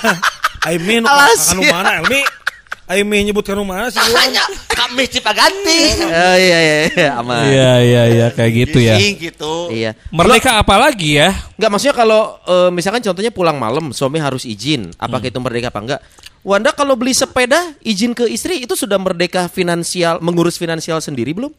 I 0.67 0.77
mean, 0.77 1.07
anu 1.07 1.63
ya. 1.63 1.73
mana 1.73 2.03
Elmi? 2.03 2.21
Aimi 2.87 3.27
nyebutkan 3.27 3.59
rumah 3.59 3.91
sih. 3.91 3.99
Hanya 3.99 4.47
kami 4.71 5.11
Cipaganti. 5.11 6.07
Oh 6.07 6.37
iya 6.39 6.59
iya 6.63 6.77
iya 6.87 7.11
aman. 7.19 7.43
Iya 7.43 7.73
iya 7.83 8.03
iya 8.07 8.27
kayak 8.31 8.53
gitu 8.55 8.79
ya. 8.79 8.95
Gitu. 8.95 9.55
Iya. 9.75 9.99
Merdeka 10.15 10.63
apa 10.63 10.79
lagi 10.79 11.19
ya? 11.19 11.35
Enggak 11.59 11.71
maksudnya 11.75 11.97
kalau 11.99 12.39
eh, 12.47 12.71
misalkan 12.71 13.03
contohnya 13.03 13.35
pulang 13.35 13.59
malam 13.59 13.91
suami 13.91 14.23
harus 14.23 14.47
izin, 14.47 14.95
apakah 15.03 15.27
itu 15.27 15.39
merdeka 15.43 15.75
apa 15.75 15.81
enggak? 15.83 16.01
Wanda 16.47 16.71
kalau 16.71 16.95
beli 16.95 17.11
sepeda 17.11 17.59
izin 17.83 18.15
ke 18.15 18.31
istri 18.31 18.63
itu 18.63 18.79
sudah 18.79 19.03
merdeka 19.03 19.51
finansial 19.51 20.23
mengurus 20.23 20.55
finansial 20.55 21.03
sendiri 21.03 21.35
belum? 21.35 21.51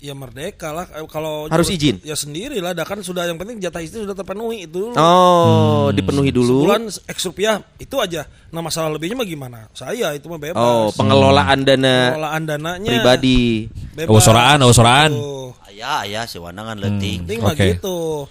Ya 0.00 0.16
merdeka 0.16 0.72
lah 0.72 0.88
Eh, 0.90 1.04
kalau 1.04 1.44
Harus 1.46 1.68
izin? 1.68 2.00
Ya 2.00 2.16
sendiri 2.16 2.56
lah, 2.56 2.72
dah 2.72 2.88
kan 2.88 3.04
sudah 3.04 3.28
yang 3.28 3.36
penting 3.36 3.60
jatah 3.60 3.84
istri 3.84 4.00
sudah 4.00 4.16
terpenuhi 4.16 4.64
itu. 4.64 4.88
dulu. 4.88 4.96
Oh, 4.96 5.92
dipenuhi 5.92 6.32
dulu. 6.32 6.64
Sebulan 6.64 6.88
X 6.88 7.18
rupiah 7.28 7.60
itu 7.76 7.92
aja. 8.00 8.24
Nah 8.48 8.64
masalah 8.64 8.88
lebihnya 8.88 9.12
mah 9.14 9.28
gimana? 9.28 9.68
Saya 9.76 10.16
itu 10.16 10.24
mah 10.24 10.40
bebas. 10.40 10.56
Oh, 10.56 10.88
pengelolaan 10.96 11.62
dana 11.62 12.16
Pengelolaan 12.16 12.42
dananya 12.48 12.88
pribadi. 12.88 13.68
bebas. 13.92 14.08
Awas-oraan, 14.08 14.58
awas-oraan. 14.58 15.12
Gitu. 15.12 15.36
Ayah, 15.68 15.96
ayah 16.08 16.24
si 16.24 16.36
Wandangan 16.40 16.76
leting. 16.80 17.18
Penting 17.28 17.40
mah 17.44 17.52
Oke. 17.52 17.66
gitu. 17.76 18.24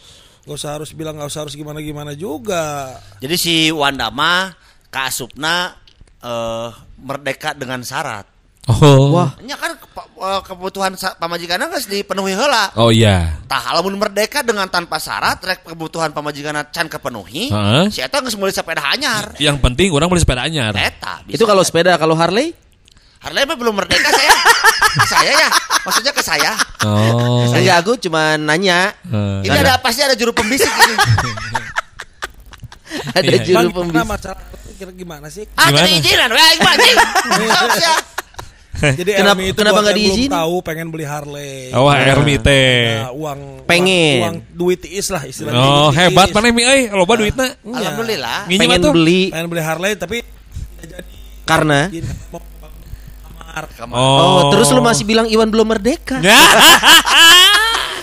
Gak 0.49 0.57
usah 0.57 0.71
harus 0.73 0.89
bilang 0.97 1.21
gak 1.21 1.29
usah 1.29 1.45
harus 1.45 1.53
gimana 1.53 1.85
gimana 1.85 2.17
juga. 2.17 2.97
Jadi 3.21 3.35
si 3.37 3.55
Wanda 3.69 4.09
mah 4.09 4.57
kaasupna 4.89 5.77
eh 6.19 6.69
merdeka 6.97 7.53
dengan 7.53 7.85
syarat. 7.85 8.25
Oh. 8.65 9.15
Wah. 9.15 9.33
Nya 9.39 9.55
kan 9.55 9.73
ke- 9.73 9.87
eh, 10.19 10.41
kebutuhan 10.43 10.91
pamajikanna 10.93 11.69
geus 11.69 11.85
dipenuhi 11.85 12.33
heula. 12.33 12.69
Oh 12.75 12.91
iya. 12.91 13.39
Tah 13.45 13.71
lamun 13.71 13.95
merdeka 13.95 14.43
dengan 14.43 14.67
tanpa 14.67 14.97
syarat 14.97 15.39
rek 15.39 15.65
kebutuhan 15.65 16.11
pamajikanna 16.11 16.67
can 16.67 16.85
kepenuhi. 16.85 17.49
Heeh. 17.49 17.85
Si 17.87 17.97
eta 17.97 18.19
geus 18.19 18.35
meuli 18.35 18.51
sepeda 18.51 18.83
anyar. 18.85 19.33
Yang 19.37 19.57
penting 19.59 19.89
orang 19.89 20.05
beli 20.05 20.19
sepeda 20.19 20.43
anyar. 20.43 20.73
Eta 20.73 21.23
bisa. 21.23 21.33
Itu 21.33 21.43
kalau 21.43 21.63
sepeda, 21.63 21.95
kalau 21.95 22.13
Harley? 22.13 22.53
Harley 23.19 23.43
mah 23.43 23.55
belum 23.55 23.73
merdeka 23.73 24.11
saya. 24.11 24.33
Ke 24.93 25.05
saya 25.13 25.31
ya. 25.33 25.49
Maksudnya 25.81 26.13
ke 26.13 26.21
saya. 26.21 26.51
Oh. 26.85 27.49
Enggak, 27.49 27.81
aku 27.81 27.97
cuma 27.97 28.37
nanya. 28.37 28.93
Eh. 29.03 29.49
Ini 29.49 29.57
ada 29.57 29.75
pasti 29.77 30.03
ada 30.03 30.13
juru 30.13 30.29
pembisik 30.29 30.69
ini. 30.69 30.95
Ada 32.89 33.21
Iya. 33.21 33.45
juru 33.45 33.69
pembisik. 33.71 34.01
Nah, 34.01 34.05
masalah 34.07 34.37
gimana 34.93 35.27
sih? 35.29 35.45
Ah, 35.53 35.69
Gimana? 35.69 35.89
izinan 35.89 36.29
we 36.31 36.41
aing 36.41 36.61
Jadi 38.99 39.11
Kenapa- 39.11 39.41
itu 39.41 39.55
kenapa 39.55 39.75
buat 39.75 39.85
nggak 39.85 39.97
diizin? 39.97 40.29
tahu 40.31 40.55
pengen 40.61 40.87
beli 40.87 41.03
Harley. 41.03 41.69
Oh, 41.71 41.87
Hermi 41.87 42.35
teh. 42.37 42.97
Nah, 42.97 43.11
uang 43.11 43.39
Pengen. 43.63 44.17
uang, 44.17 44.23
uang 44.23 44.35
duit 44.51 44.79
tiis 44.79 45.07
lah 45.07 45.23
istilahnya. 45.23 45.59
Oh, 45.59 45.89
hebat 45.89 46.31
mana 46.31 46.49
mi 46.49 46.63
euy, 46.63 46.87
loba 46.89 47.13
duitna. 47.15 47.45
Iya. 47.59 47.75
Alhamdulillah. 47.75 48.39
Nginjem 48.45 48.61
Pengen 48.61 48.79
atuh. 48.79 48.93
beli 48.93 49.21
Pengen 49.29 49.47
beli 49.47 49.61
Harley 49.61 49.93
tapi 49.93 50.17
jadi 50.79 51.03
karena 51.43 51.89
kamar. 53.75 53.95
Oh, 53.95 54.47
terus 54.53 54.69
lu 54.69 54.79
masih 54.79 55.03
bilang 55.03 55.27
Iwan 55.27 55.49
belum 55.49 55.67
merdeka. 55.67 56.21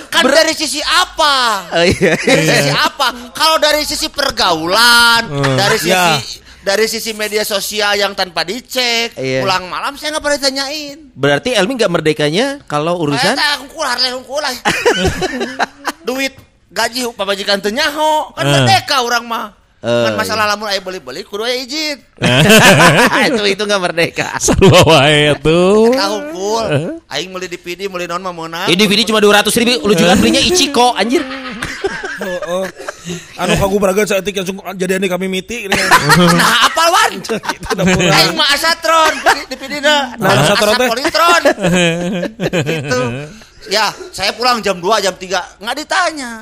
Kan 0.06 0.22
dari 0.26 0.56
sisi 0.56 0.80
apa? 0.80 1.34
Oh, 1.70 1.84
iya. 1.84 2.16
Dari 2.16 2.44
sisi 2.44 2.72
apa? 2.72 3.32
Kalau 3.32 3.56
dari 3.56 3.84
sisi 3.84 4.08
pergaulan, 4.08 5.28
dari 5.56 5.76
sisi 5.76 5.92
Ya. 5.92 6.16
Dari 6.66 6.90
sisi 6.90 7.14
media 7.14 7.46
sosial 7.46 7.94
yang 7.94 8.10
tanpa 8.12 8.42
dicek, 8.42 9.14
Iya. 9.14 9.46
pulang 9.46 9.70
malam 9.70 9.94
saya 9.94 10.18
nggak 10.18 10.24
pernah 10.26 10.38
ditanyain. 10.42 10.98
Berarti 11.14 11.54
Elmi 11.54 11.78
nggak 11.78 11.92
merdekanya 11.94 12.58
kalau 12.66 12.98
urusan 12.98 13.38
Eta 13.38 13.62
hungkul 13.62 13.86
harle 13.86 14.10
hungkul 14.18 14.42
lah. 14.42 14.50
Duit 16.06 16.34
gaji 16.66 17.06
pamajikan 17.14 17.62
teu 17.62 17.70
nyaho, 17.70 18.34
kan 18.34 18.42
Eh. 18.42 18.50
merdeka 18.50 19.06
orang 19.06 19.22
mah. 19.22 19.46
Eh, 19.76 20.02
kan 20.10 20.18
masalah 20.18 20.50
lamun 20.50 20.66
aya 20.66 20.82
beli-beli 20.82 21.22
kudu 21.22 21.46
aya 21.46 21.62
izin. 21.62 22.02
itu 23.30 23.42
itu 23.46 23.62
nggak 23.62 23.82
merdeka. 23.82 24.34
Sarua 24.42 24.82
wae 24.82 25.38
tuh. 25.38 25.94
Hungkul. 25.94 26.98
Aing 27.06 27.30
meuli 27.30 27.46
DVD, 27.46 27.86
meuli 27.86 28.10
naon 28.10 28.26
mah 28.26 28.34
meunang. 28.34 28.66
DVD 28.66 29.06
cuma 29.06 29.22
200 29.22 29.46
ribu, 29.54 29.86
lu 29.86 29.94
juga 29.94 30.18
belinya 30.18 30.42
Ichiko 30.42 30.98
anjir. 30.98 31.22
Oh, 32.16 32.40
oh. 32.48 32.64
Anu 33.36 33.52
kagu 33.56 33.76
beraga 33.76 34.02
saeutik 34.04 34.34
langsung 34.34 34.58
jadian 34.74 35.04
di 35.04 35.10
kami 35.10 35.28
miti 35.28 35.68
ini. 35.68 35.76
Nah, 36.32 36.66
apal 36.66 36.88
wan? 36.88 37.12
Itu 37.20 37.72
pulang. 37.76 38.16
Aing 38.16 38.34
mah 38.34 38.48
asatron, 38.50 39.12
DVD-na. 39.46 40.16
Nah, 40.16 40.32
asatron 40.42 40.74
teh? 40.74 40.88
politron. 40.88 41.42
gitu. 42.72 43.00
Ya, 43.66 43.90
saya 44.10 44.30
pulang 44.32 44.62
jam 44.62 44.78
2, 44.78 45.04
jam 45.04 45.14
3 45.14 45.60
nggak 45.60 45.76
ditanya. 45.76 46.32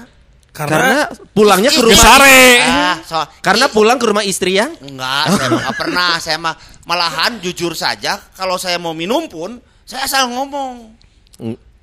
Karena 0.55 1.11
pulangnya 1.35 1.67
ke 1.75 1.83
rumah 1.83 1.99
Sare. 1.99 2.43
Ah, 2.63 2.97
so- 3.03 3.27
Karena 3.43 3.67
pulang 3.67 3.99
ke 3.99 4.07
rumah 4.07 4.23
istri 4.23 4.55
yang 4.55 4.71
enggak, 4.79 5.35
saya 5.35 5.49
mah 5.51 5.61
nggak 5.67 5.77
pernah. 5.77 6.11
Saya 6.23 6.39
mah 6.39 6.55
malahan 6.87 7.43
jujur 7.43 7.75
saja 7.75 8.23
kalau 8.39 8.55
saya 8.55 8.79
mau 8.79 8.95
minum 8.95 9.27
pun 9.27 9.59
saya 9.83 10.07
asal 10.07 10.31
ngomong. 10.31 10.95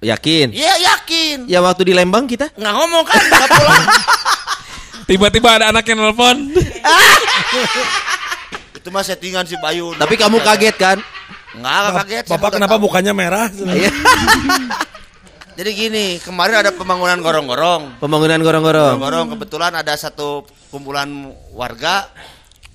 Yakin. 0.02 0.50
Iya, 0.50 0.74
yakin. 0.82 1.38
Ya 1.46 1.62
waktu 1.62 1.86
di 1.86 1.94
Lembang 1.94 2.26
kita 2.26 2.50
Nggak 2.58 2.74
ngomong 2.74 3.06
kan, 3.06 3.22
nggak 3.22 3.50
pulang. 3.54 3.86
Tiba-tiba 5.10 5.50
ada 5.62 5.66
anak 5.70 5.86
yang 5.86 6.02
nelpon. 6.02 6.38
Itu 8.78 8.90
mah 8.90 9.06
settingan 9.06 9.46
si 9.46 9.56
Bayu. 9.62 9.94
Tapi 9.94 10.18
kamu 10.18 10.42
kaget 10.42 10.76
kan? 10.76 10.98
Enggak, 11.54 11.70
enggak 11.70 11.94
kaget. 12.02 12.24
Bapak 12.34 12.50
kenapa 12.58 12.76
tahu. 12.76 12.84
mukanya 12.90 13.14
merah? 13.14 13.46
Iya. 13.54 13.92
Jadi 15.62 15.70
gini, 15.76 16.06
kemarin 16.24 16.66
ada 16.66 16.72
pembangunan 16.74 17.20
gorong-gorong. 17.22 18.02
Pembangunan 18.02 18.40
gorong-gorong. 18.42 18.98
Gorong-gorong 18.98 19.28
kebetulan 19.38 19.72
ada 19.78 19.94
satu 19.94 20.48
kumpulan 20.72 21.06
warga 21.52 22.08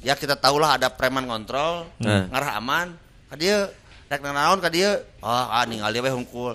ya 0.04 0.14
kita 0.14 0.37
tahulah 0.38 0.76
ada 0.76 0.92
preman 0.92 1.25
kontrol 1.25 1.88
Nah. 1.99 2.28
ngarah 2.30 2.61
aman 2.61 2.87
ka 3.26 3.35
dieu 3.35 3.66
rek 4.06 4.21
naon 4.23 4.61
ka 4.61 4.68
dieu 4.68 4.92
oh 5.18 5.47
ah 5.49 5.64
ningali 5.64 5.99
we 5.99 6.12
hungkul 6.12 6.54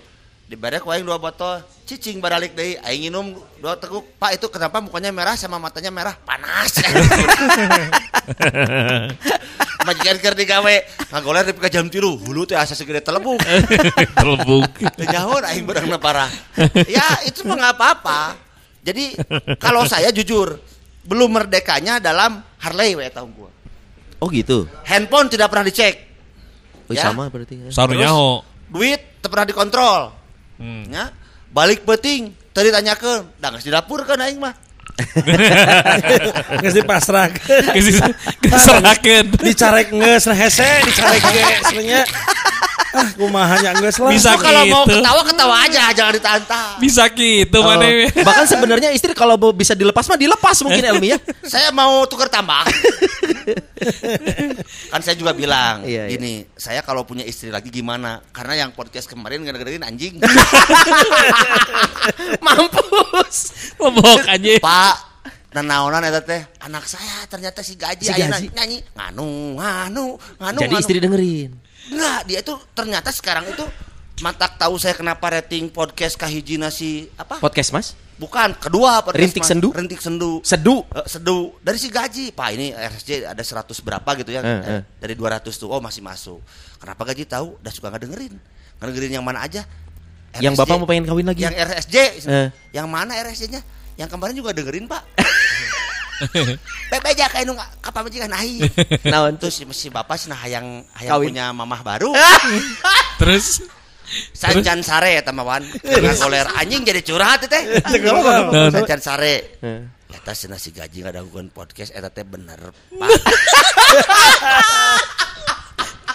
diberek 0.52 0.84
wae 0.84 1.00
dua 1.00 1.16
botol 1.16 1.64
cicing 1.88 2.20
baralik 2.20 2.52
deui 2.52 2.76
aing 2.84 3.08
nginum 3.08 3.32
dua 3.64 3.80
teguk 3.80 4.04
pak 4.20 4.36
itu 4.36 4.52
kenapa 4.52 4.84
mukanya 4.84 5.08
merah 5.08 5.40
sama 5.40 5.56
matanya 5.56 5.88
merah 5.88 6.12
panas 6.28 6.76
majikan 9.88 10.18
keur 10.20 10.36
digawe 10.36 10.76
ngagoler 11.10 11.48
di 11.48 11.54
jam 11.72 11.88
tilu 11.88 12.20
hulu 12.20 12.44
teh 12.44 12.60
asa 12.60 12.76
segede 12.76 13.00
telebuk 13.00 13.40
Telebuk. 14.22 14.70
Nyaho 15.00 15.40
aing 15.42 15.64
beurangna 15.66 15.98
parah. 15.98 16.30
Ya 16.86 17.24
itu 17.26 17.42
mah 17.48 17.58
nggak 17.58 17.76
apa-apa. 17.80 18.36
Jadi 18.84 19.18
kalau 19.58 19.88
saya 19.88 20.14
jujur 20.14 20.60
belum 21.08 21.32
merdekanya 21.34 21.98
dalam 21.98 22.44
Harley 22.62 22.94
we 22.94 23.08
tahun 23.10 23.34
gua. 23.34 23.50
Oh 24.22 24.30
gitu. 24.30 24.70
Handphone 24.86 25.32
tidak 25.34 25.50
pernah 25.50 25.66
dicek. 25.66 25.96
Oh, 26.86 26.94
Ya. 26.94 27.08
sama 27.10 27.32
berarti. 27.32 27.56
ya. 27.58 27.74
Terus? 27.74 28.46
Duit 28.70 29.00
tidak 29.18 29.30
pernah 29.32 29.48
dikontrol. 29.48 30.02
Hmm. 30.62 30.86
Ya. 30.94 31.10
Balik 31.50 31.82
peting 31.84 32.30
tadi 32.54 32.70
tanyakeun, 32.70 33.26
da 33.42 33.50
geus 33.50 33.66
di 33.66 33.74
dapur 33.74 34.06
kan 34.06 34.22
aing 34.22 34.38
mah. 34.38 34.54
Nges 36.62 36.74
dipasrah. 36.78 37.34
Keserakeun. 38.46 39.26
Dicarek 39.42 39.90
nges 39.90 40.30
hese, 40.32 40.70
dicarek 40.86 41.22
ge 41.26 41.46
sebenarnya. 41.66 42.02
Ah, 42.92 43.08
kumaha 43.16 43.56
nya 43.64 43.72
nges 43.80 44.04
lah. 44.04 44.12
Bisa 44.12 44.36
Lu 44.36 44.44
kalau 44.44 44.64
mau 44.68 44.84
gitu. 44.84 45.00
ketawa 45.00 45.22
ketawa 45.24 45.56
aja, 45.64 45.84
jangan 45.96 46.14
ditantang. 46.14 46.72
Bisa 46.84 47.04
gitu 47.08 47.58
Oh, 47.64 47.66
mana. 47.66 47.88
bahkan 48.20 48.44
sebenarnya 48.44 48.92
istri 48.92 49.16
kalau 49.16 49.40
bisa 49.56 49.72
dilepas 49.72 50.04
mah 50.12 50.20
dilepas 50.20 50.60
mungkin 50.62 50.84
Elmi 50.84 51.16
ya. 51.16 51.20
Saya 51.48 51.72
mau 51.72 52.04
tukar 52.06 52.28
tambah. 52.28 52.68
kan 54.92 55.00
saya 55.00 55.14
juga 55.14 55.32
bilang, 55.32 55.82
Iya, 55.82 56.06
iya. 56.06 56.12
gini, 56.12 56.46
saya 56.54 56.82
kalau 56.82 57.02
punya 57.02 57.24
istri 57.24 57.48
lagi 57.48 57.68
gimana? 57.68 58.22
Karena 58.30 58.54
yang 58.60 58.72
podcast 58.72 59.06
kemarin 59.06 59.42
gara-garain 59.42 59.82
anjing. 59.82 60.22
Mampus. 62.42 63.38
Lebok 63.78 64.22
aja. 64.26 64.54
Pak, 64.58 64.96
nanaonan 65.52 66.04
eta 66.04 66.22
teh 66.22 66.42
anak 66.62 66.86
saya 66.86 67.28
ternyata 67.28 67.60
si 67.60 67.76
gaji 67.76 68.02
Si 68.02 68.10
Gaji. 68.10 68.48
nyanyi 68.52 68.78
nganu 68.94 69.28
nganu 69.58 70.06
nganu 70.38 70.58
Jadi 70.58 70.70
nganu. 70.70 70.80
istri 70.80 70.98
dengerin. 70.98 71.52
enggak 71.92 72.20
dia 72.24 72.40
itu 72.40 72.54
ternyata 72.72 73.10
sekarang 73.12 73.44
itu 73.46 73.66
mantak 74.22 74.54
tahu 74.56 74.78
saya 74.78 74.94
kenapa 74.94 75.28
rating 75.32 75.68
podcast 75.68 76.14
kahijina 76.14 76.70
si 76.70 76.90
apa 77.16 77.38
Podcast 77.38 77.70
Mas. 77.72 77.88
bukan 78.16 78.54
kedua 78.54 79.02
podcast 79.02 79.18
Rintik 79.20 79.42
Mas. 79.42 79.50
Sendu? 79.50 79.70
rintik 79.72 79.98
sendu 79.98 80.32
Sedu. 80.42 80.86
Eh, 80.88 81.06
sedu 81.08 81.58
dari 81.58 81.76
si 81.76 81.90
gaji 81.90 82.30
pak 82.30 82.50
ini 82.52 82.70
RSJ 82.70 83.26
ada 83.26 83.42
100 83.42 83.66
berapa 83.82 84.10
gitu 84.16 84.30
ya 84.30 84.40
Eh, 84.40 84.62
eh. 84.72 84.82
dari 84.96 85.14
200 85.14 85.42
tuh 85.52 85.68
oh 85.68 85.82
masih 85.82 86.00
masuk 86.00 86.38
kenapa 86.78 87.02
gaji 87.04 87.26
tahu 87.26 87.58
udah 87.58 87.72
suka 87.72 87.90
nggak 87.90 88.04
dengerin 88.04 88.34
dengerin 88.80 89.12
yang 89.12 89.26
mana 89.26 89.42
aja 89.42 89.66
Yang 90.34 90.54
RSJ. 90.54 90.62
bapak 90.62 90.76
mau 90.78 90.88
pengen 90.88 91.06
kawin 91.06 91.26
lagi. 91.26 91.42
yang 91.42 91.56
RSJ 91.58 91.96
Eh. 92.24 92.48
yang 92.72 92.88
mana 92.88 93.18
RSJ-nya 93.20 93.62
yang 93.96 94.08
kemarin 94.08 94.34
juga 94.34 94.54
dengerin 94.54 94.86
pak 94.86 95.02
Bebe 96.88 97.08
aja 97.10 97.26
kayak 97.26 97.50
nu 97.50 97.58
kapal 97.82 98.06
majikan 98.06 98.30
nahi. 98.30 98.62
Naon 99.04 99.42
Terus 99.42 99.58
si, 99.58 99.66
si 99.74 99.90
bapak 99.90 100.14
sih 100.16 100.30
nah 100.30 100.38
hayang 100.38 100.86
hayang 100.94 101.18
Kawin. 101.18 101.34
punya 101.34 101.50
mamah 101.50 101.82
baru. 101.82 102.14
Terus 103.20 103.66
Sanjan 104.34 104.84
sare 104.84 105.16
eta 105.20 105.32
mah 105.32 105.46
wan. 105.48 105.64
Karena 105.82 106.14
goler 106.16 106.48
anjing 106.60 106.84
jadi 106.84 107.02
curhat 107.04 107.48
teh. 107.48 107.64
Naon? 108.04 108.72
Sanjan 108.72 109.02
sare. 109.02 109.36
Eh. 109.64 109.82
Eta 110.12 110.36
si 110.36 110.72
gaji 110.76 111.04
ngadagukeun 111.08 111.50
podcast 111.56 111.96
eta 111.96 112.10
teh 112.12 112.24
bener. 112.28 112.60
Pak. 112.96 113.10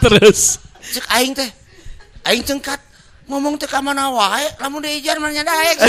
Terus. 0.07 0.61
cek 0.87 1.03
aing 1.19 1.35
teh 1.35 1.50
aing 2.31 2.47
cengkat 2.47 2.79
ngomong 3.26 3.59
teh 3.59 3.67
ka 3.67 3.83
mana 3.83 4.07
wae 4.07 4.47
lamun 4.62 4.87
diijan 4.87 5.19
mah 5.19 5.35
nya 5.35 5.43
daek 5.43 5.83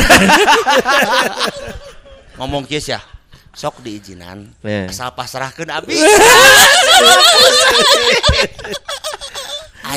ngomong 2.41 2.65
kieu 2.65 2.81
ya 2.81 2.97
sok 3.53 3.85
diizinan 3.85 4.49
Eh. 4.65 4.89
asal 4.89 5.13
pasrahkeun 5.13 5.69
abis 5.69 6.01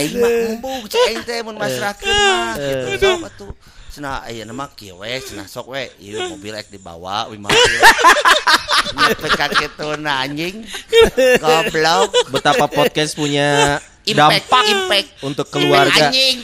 aing 0.01 0.17
mah 0.17 0.31
mumbung 0.49 0.81
cek 0.89 1.03
aing 1.13 1.23
teh 1.29 1.39
mun 1.45 1.57
masrahkeun 1.61 2.09
mah 2.09 2.57
gitu. 2.57 2.87
Sok 2.97 3.29
atuh. 3.29 3.53
Cenah 3.91 4.23
aya 4.23 4.47
nama 4.47 4.71
kieu 4.73 4.97
we 5.03 5.13
cenah 5.21 5.45
sok 5.45 5.77
we. 5.77 5.93
Ieu 6.01 6.25
mobil 6.33 6.57
ek 6.57 6.73
dibawa 6.73 7.29
we 7.29 7.37
mah. 7.37 7.53
Nyampe 8.97 9.29
ka 9.37 9.47
kitu 9.53 9.89
nah, 10.01 10.25
anjing. 10.25 10.65
Goblok. 11.45 12.11
Betapa 12.33 12.67
podcast 12.71 13.13
punya 13.19 13.79
impact 14.09 14.49
dampak 14.49 14.65
impact. 14.73 15.09
untuk 15.21 15.47
keluarga. 15.53 16.09
anjing 16.09 16.41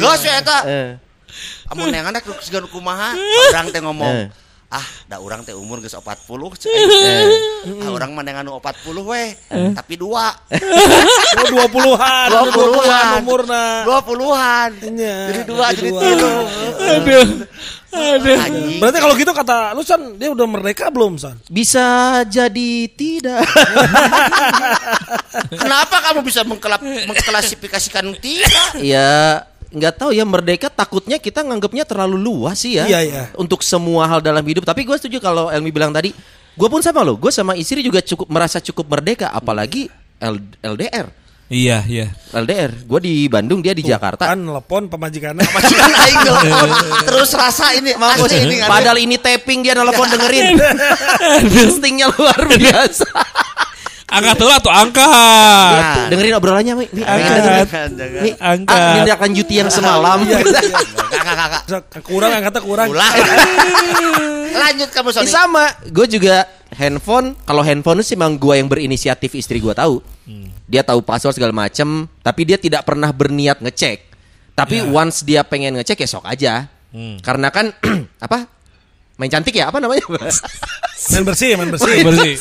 Gos 0.00 0.22
ya 0.28 0.40
eta. 0.40 0.58
Eh, 0.64 0.90
amun 1.68 1.92
yang 1.92 2.08
anak 2.08 2.24
sigan 2.40 2.64
kumaha 2.70 3.12
orang 3.52 3.68
teh 3.74 3.82
ngomong 3.84 4.14
Eh. 4.24 4.45
Ah 4.66 4.82
da 5.06 5.22
urang 5.22 5.46
teh 5.46 5.54
umur 5.54 5.78
geus 5.78 5.94
40 5.94 6.26
cek 6.58 6.74
aing. 6.74 7.86
ah 7.86 7.90
urang 7.94 8.10
mah 8.12 8.26
nengan 8.26 8.50
40 8.50 8.58
we 9.06 9.24
tapi 9.72 9.94
dua 9.94 10.34
Oh, 11.38 11.46
dua 11.52 11.66
puluhan, 11.68 12.26
dua 12.32 12.44
puluhan 12.50 13.12
umurna. 13.20 13.64
dua 13.84 14.00
puluhan 14.00 14.70
Iya, 14.80 15.16
jadi 15.30 15.40
dua 15.44 15.66
jadi 15.70 15.90
tilu 15.92 16.32
Aduh. 16.76 17.26
Aduh. 17.96 18.36
Berarti 18.76 18.98
kalau 19.00 19.14
gitu 19.16 19.32
kata 19.32 19.72
lu 19.72 19.80
San, 19.80 20.20
dia 20.20 20.28
udah 20.28 20.44
merdeka 20.44 20.92
belum 20.92 21.16
San? 21.16 21.40
Bisa 21.48 22.20
jadi 22.28 22.88
tidak. 22.92 23.40
kenapa 25.62 25.96
kamu 26.10 26.20
bisa 26.20 26.44
mengklasifikasikan 26.44 28.12
tidak 28.20 28.76
ya 28.80 29.44
nggak 29.76 29.94
tahu 29.94 30.10
ya 30.10 30.24
merdeka 30.24 30.66
takutnya 30.66 31.16
kita 31.16 31.40
nganggapnya 31.40 31.84
terlalu 31.84 32.16
luas 32.16 32.56
sih 32.56 32.74
ya 32.74 32.84
Iya, 32.86 33.00
iya. 33.02 33.22
untuk 33.34 33.60
semua 33.60 34.06
hal 34.06 34.18
dalam 34.18 34.40
hidup 34.40 34.62
tapi 34.62 34.82
gue 34.82 34.96
setuju 34.96 35.20
kalau 35.20 35.46
Elmi 35.46 35.68
bilang 35.68 35.90
tadi 35.90 36.16
gue 36.52 36.68
pun 36.68 36.80
sama 36.80 37.00
loh 37.00 37.14
gue 37.14 37.28
sama 37.28 37.52
istri 37.52 37.80
juga 37.80 38.00
cukup 38.00 38.26
merasa 38.26 38.56
cukup 38.58 38.88
merdeka 38.88 39.28
apalagi 39.28 39.92
L- 40.18 40.40
LDR 40.58 41.12
Iya, 41.46 41.86
iya. 41.86 42.10
LDR 42.32 42.74
gue 42.74 43.00
di 43.00 43.14
Bandung 43.26 43.62
dia 43.62 43.70
di 43.70 43.78
Jakarta 43.80 44.26
Kan 44.26 44.42
telepon 44.42 44.90
pemajikannya. 44.90 45.46
majikan 45.54 45.92
aing 45.94 46.18
nelfon 46.24 46.70
terus 47.06 47.30
rasa 47.32 47.70
ini 47.70 47.94
Mampus. 47.94 48.34
ini 48.34 48.58
Padahal 48.60 48.98
ini 48.98 49.14
tapping 49.14 49.62
dia 49.62 49.78
nelfon 49.78 50.10
dengerin. 50.10 50.58
Instingnya 51.62 52.10
luar 52.10 52.50
biasa. 52.50 53.06
Angkat 54.06 54.38
dulu 54.38 54.52
atau 54.54 54.70
angkat. 54.70 55.82
Nah. 55.82 56.06
dengerin 56.06 56.38
obrolannya, 56.38 56.78
Mi. 56.78 56.86
Mi, 56.94 57.02
Angkat. 57.02 57.90
Mi, 58.22 58.30
Angkat. 58.38 58.78
ah, 58.78 58.94
tindak 59.02 59.18
lanjuti 59.18 59.54
yang 59.58 59.66
semalam. 59.66 60.22
kakak 60.22 61.36
kakak 61.66 62.02
kurang 62.06 62.30
angkatnya 62.30 62.62
kurang. 62.62 62.88
lanjut 64.62 64.88
kamu 64.94 65.10
Sony 65.10 65.26
sama, 65.26 65.74
gue 65.90 66.06
juga 66.06 66.46
handphone. 66.78 67.34
Kalau 67.42 67.66
handphone 67.66 68.06
sih 68.06 68.14
memang 68.14 68.38
gue 68.38 68.54
yang 68.54 68.70
berinisiatif, 68.70 69.34
istri 69.34 69.58
gue 69.58 69.74
tahu. 69.74 69.98
Dia 70.70 70.86
tahu 70.86 71.02
password 71.02 71.34
segala 71.38 71.50
macem, 71.54 72.06
tapi 72.22 72.46
dia 72.46 72.58
tidak 72.62 72.86
pernah 72.86 73.10
berniat 73.10 73.58
ngecek. 73.58 73.98
Tapi 74.54 74.86
once 74.86 75.26
dia 75.26 75.42
pengen 75.42 75.82
ngecek 75.82 76.06
ya 76.06 76.08
sok 76.08 76.24
aja. 76.30 76.70
Karena 77.26 77.50
kan 77.50 77.74
apa? 78.24 78.46
Main 79.18 79.32
cantik 79.34 79.56
ya? 79.56 79.66
Apa 79.66 79.82
namanya? 79.82 80.06
Main 81.10 81.24
bersih, 81.26 81.58
main 81.58 81.70
bersih. 81.74 82.04
Bersih. 82.06 82.34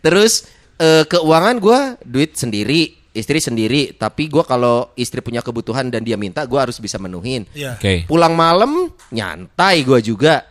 Terus 0.00 0.44
eh, 0.76 1.04
keuangan 1.04 1.56
gue 1.58 1.80
duit 2.04 2.36
sendiri, 2.36 2.94
istri 3.12 3.38
sendiri. 3.38 3.94
Tapi 3.94 4.28
gue 4.28 4.44
kalau 4.44 4.92
istri 4.94 5.20
punya 5.20 5.40
kebutuhan 5.40 5.88
dan 5.88 6.02
dia 6.02 6.16
minta, 6.16 6.44
gue 6.44 6.58
harus 6.60 6.78
bisa 6.78 7.00
menuhin. 7.00 7.44
Iya. 7.52 7.76
Oke. 7.78 8.04
Pulang 8.06 8.36
malam 8.36 8.92
nyantai 9.10 9.82
gue 9.82 10.00
juga. 10.00 10.44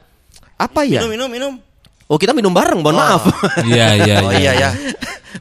Apa 0.57 0.85
ya? 0.85 1.01
minum 1.03 1.11
minum 1.11 1.29
minum 1.31 1.53
Oh 2.11 2.19
kita 2.19 2.35
minum 2.35 2.53
bareng, 2.53 2.83
mohon 2.83 2.99
maaf. 2.99 3.25
Iya, 3.73 3.87
iya, 4.05 4.15
oh 4.21 4.29
iya 4.29 4.51
ya 4.53 4.69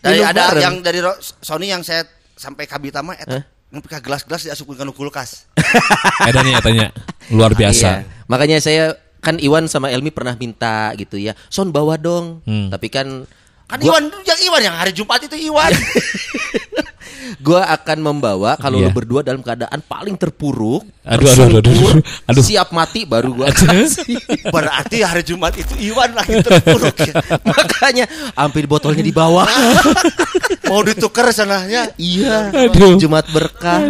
dari 0.01 0.19
Minum 0.19 0.31
ada 0.33 0.43
bareng. 0.51 0.63
yang 0.63 0.75
dari 0.81 0.99
Sony 1.45 1.67
yang 1.69 1.83
saya 1.85 2.07
sampai 2.35 2.65
kabita 2.65 3.05
mah 3.05 3.15
eta 3.19 3.39
Hah? 3.39 3.45
ngepi 3.73 3.89
ka 3.89 3.99
gelas-gelas 4.01 4.43
diasupkeun 4.45 4.85
ka 4.85 4.85
kulkas 4.93 5.49
Edanya, 6.29 6.61
edanya. 6.61 6.89
Luar 7.33 7.53
biasa. 7.57 8.05
Iya. 8.05 8.27
Makanya 8.29 8.59
saya 8.61 8.85
kan 9.23 9.41
Iwan 9.41 9.65
sama 9.71 9.89
Elmi 9.89 10.13
pernah 10.13 10.37
minta 10.37 10.93
gitu 10.97 11.17
ya. 11.17 11.33
Son 11.49 11.73
bawa 11.73 11.97
dong. 11.97 12.45
Hmm. 12.45 12.69
Tapi 12.69 12.89
kan 12.93 13.25
kan 13.73 13.79
gua, 13.81 13.89
Iwan 13.89 14.05
yang 14.23 14.39
Iwan 14.45 14.61
yang 14.63 14.77
hari 14.77 14.93
Jumat 14.93 15.21
itu 15.25 15.37
Iwan 15.49 15.73
gua 17.47 17.65
akan 17.73 17.99
membawa 17.99 18.55
kalau 18.55 18.77
Iya. 18.77 18.91
lu 18.91 18.95
berdua 18.95 19.21
dalam 19.23 19.41
keadaan 19.41 19.81
paling 19.81 20.15
terpuruk, 20.15 20.85
Aduh, 21.03 21.27
aduh, 21.27 21.59
aduh, 21.59 21.73
aduh, 21.73 21.93
aduh. 22.29 22.45
siap 22.45 22.71
mati 22.71 23.03
baru 23.03 23.33
gua 23.33 23.49
kasih. 23.49 24.21
berarti 24.55 25.01
hari 25.01 25.23
Jumat 25.23 25.55
itu 25.55 25.73
Iwan 25.81 26.13
lagi 26.13 26.39
terpuruk 26.39 26.93
ya. 26.99 27.15
Makanya 27.49 28.05
hampir 28.37 28.67
botolnya 28.67 29.01
dibawa. 29.01 29.47
mau 30.69 30.83
ditukar 30.83 31.33
sananya 31.33 31.89
iya. 31.97 32.53
Aduh. 32.53 32.99
Jumat 32.99 33.25
berkah. 33.31 33.81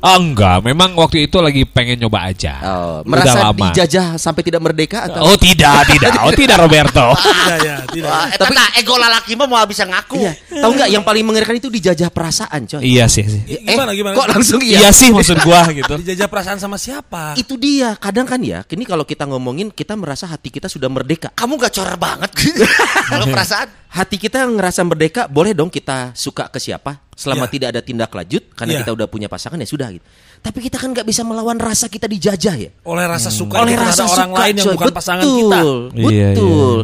Ah, 0.00 0.16
enggak, 0.16 0.64
memang 0.64 0.96
waktu 0.96 1.28
itu 1.28 1.36
lagi 1.38 1.68
pengen 1.68 2.00
nyoba 2.00 2.32
aja. 2.32 2.56
Oh, 2.64 3.04
Udah 3.04 3.04
merasa 3.04 3.38
lama. 3.44 3.68
dijajah 3.68 4.16
sampai 4.16 4.40
tidak 4.40 4.64
merdeka 4.64 5.04
atau 5.04 5.28
Oh 5.28 5.36
tidak, 5.36 5.84
tidak, 5.92 6.24
oh 6.24 6.32
tidak 6.32 6.56
Roberto. 6.56 7.06
Iya, 7.20 7.56
iya, 7.60 7.76
tidak. 7.84 8.08
Wah, 8.08 8.26
eta 8.32 8.46
tah 8.46 8.68
ego 8.80 8.94
lalaki 8.96 9.36
mah 9.36 9.44
mau 9.44 9.60
bisa 9.64 9.84
ngaku 9.84 10.22
Iya. 10.22 10.32
Tahu 10.64 10.70
nggak 10.72 10.88
yang 10.88 11.04
paling 11.04 11.24
mengerikan 11.24 11.52
itu 11.52 11.68
dijajah 11.68 12.08
perasaan, 12.08 12.64
coy. 12.64 12.80
iya 12.80 13.04
sih, 13.06 13.28
sih. 13.28 13.42
I- 13.44 13.60
Gimana, 13.68 13.92
gimana? 13.92 14.14
Kok 14.16 14.28
langsung 14.32 14.60
Iya 14.64 14.88
iya? 14.88 14.90
sih 14.90 15.12
maksud 15.12 15.36
gua 15.44 15.68
gitu. 15.68 15.92
Dijajah 16.00 16.28
perasaan 16.32 16.56
sama 16.56 16.80
siapa? 16.80 17.36
Itu 17.36 17.60
dia. 17.60 17.92
Kadang 18.00 18.24
kan 18.24 18.40
ya, 18.40 18.64
kini 18.64 18.88
kalau 18.88 19.04
kita 19.04 19.28
ngomongin 19.28 19.68
kita 19.68 19.98
merasa 20.00 20.24
hati 20.24 20.48
kita 20.48 20.66
sudah 20.66 20.88
merdeka. 20.88 21.28
kamu 21.36 21.60
gak 21.60 21.72
coror 21.76 21.96
banget 21.96 22.30
gitu 22.34 22.64
kalau 23.12 23.28
perasaan 23.28 23.68
Hati 23.90 24.22
kita 24.22 24.46
ngerasa 24.46 24.86
merdeka, 24.86 25.26
boleh 25.26 25.50
dong 25.50 25.66
kita 25.66 26.14
suka 26.14 26.46
ke 26.46 26.62
siapa 26.62 27.09
selama 27.20 27.44
Iya. 27.44 27.52
tidak 27.52 27.68
ada 27.76 27.80
tindak 27.84 28.08
lanjut 28.08 28.42
karena 28.56 28.72
Iya. 28.72 28.80
kita 28.80 28.90
udah 28.96 29.06
punya 29.06 29.28
pasangan 29.28 29.60
ya 29.60 29.68
sudah 29.68 29.92
gitu. 29.92 30.00
Tapi 30.40 30.58
kita 30.64 30.80
kan 30.80 30.88
nggak 30.88 31.04
bisa 31.04 31.20
melawan 31.20 31.60
rasa 31.60 31.84
kita 31.86 32.08
dijajah 32.08 32.54
ya. 32.56 32.70
Oleh 32.82 33.04
rasa 33.04 33.28
suka 33.28 33.60
Oleh 33.60 33.76
kita 33.76 33.84
rasa 33.84 33.92
terhadap 34.00 34.16
orang 34.16 34.30
suka, 34.32 34.40
lain 34.40 34.54
yang 34.56 34.64
coy. 34.64 34.74
bukan 34.74 34.88
pasangan 34.90 35.20
kita. 35.22 35.58
Betul, 35.60 35.70
Iya, 36.08 36.28
Betul. 36.32 36.76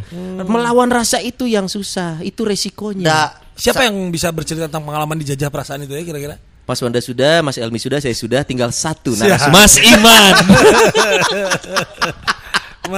Melawan 0.44 0.88
rasa 0.92 1.18
itu 1.18 1.44
yang 1.46 1.64
susah, 1.66 2.20
itu 2.20 2.44
resikonya. 2.44 3.06
da 3.06 3.20
Siapa 3.56 3.88
yang 3.88 3.96
bisa 4.12 4.28
bercerita 4.28 4.68
tentang 4.68 4.84
pengalaman 4.84 5.16
dijajah 5.16 5.48
perasaan 5.48 5.80
itu 5.80 5.96
ya 5.96 6.04
kira-kira? 6.04 6.36
Mas 6.62 6.76
Wanda 6.76 7.00
sudah, 7.00 7.40
Mas 7.40 7.56
Elmi 7.56 7.78
sudah, 7.78 7.96
saya 7.96 8.12
sudah, 8.12 8.42
tinggal 8.42 8.68
satu 8.68 9.14
narasumber. 9.14 9.54
Mas 9.54 9.74
Iman, 9.78 10.32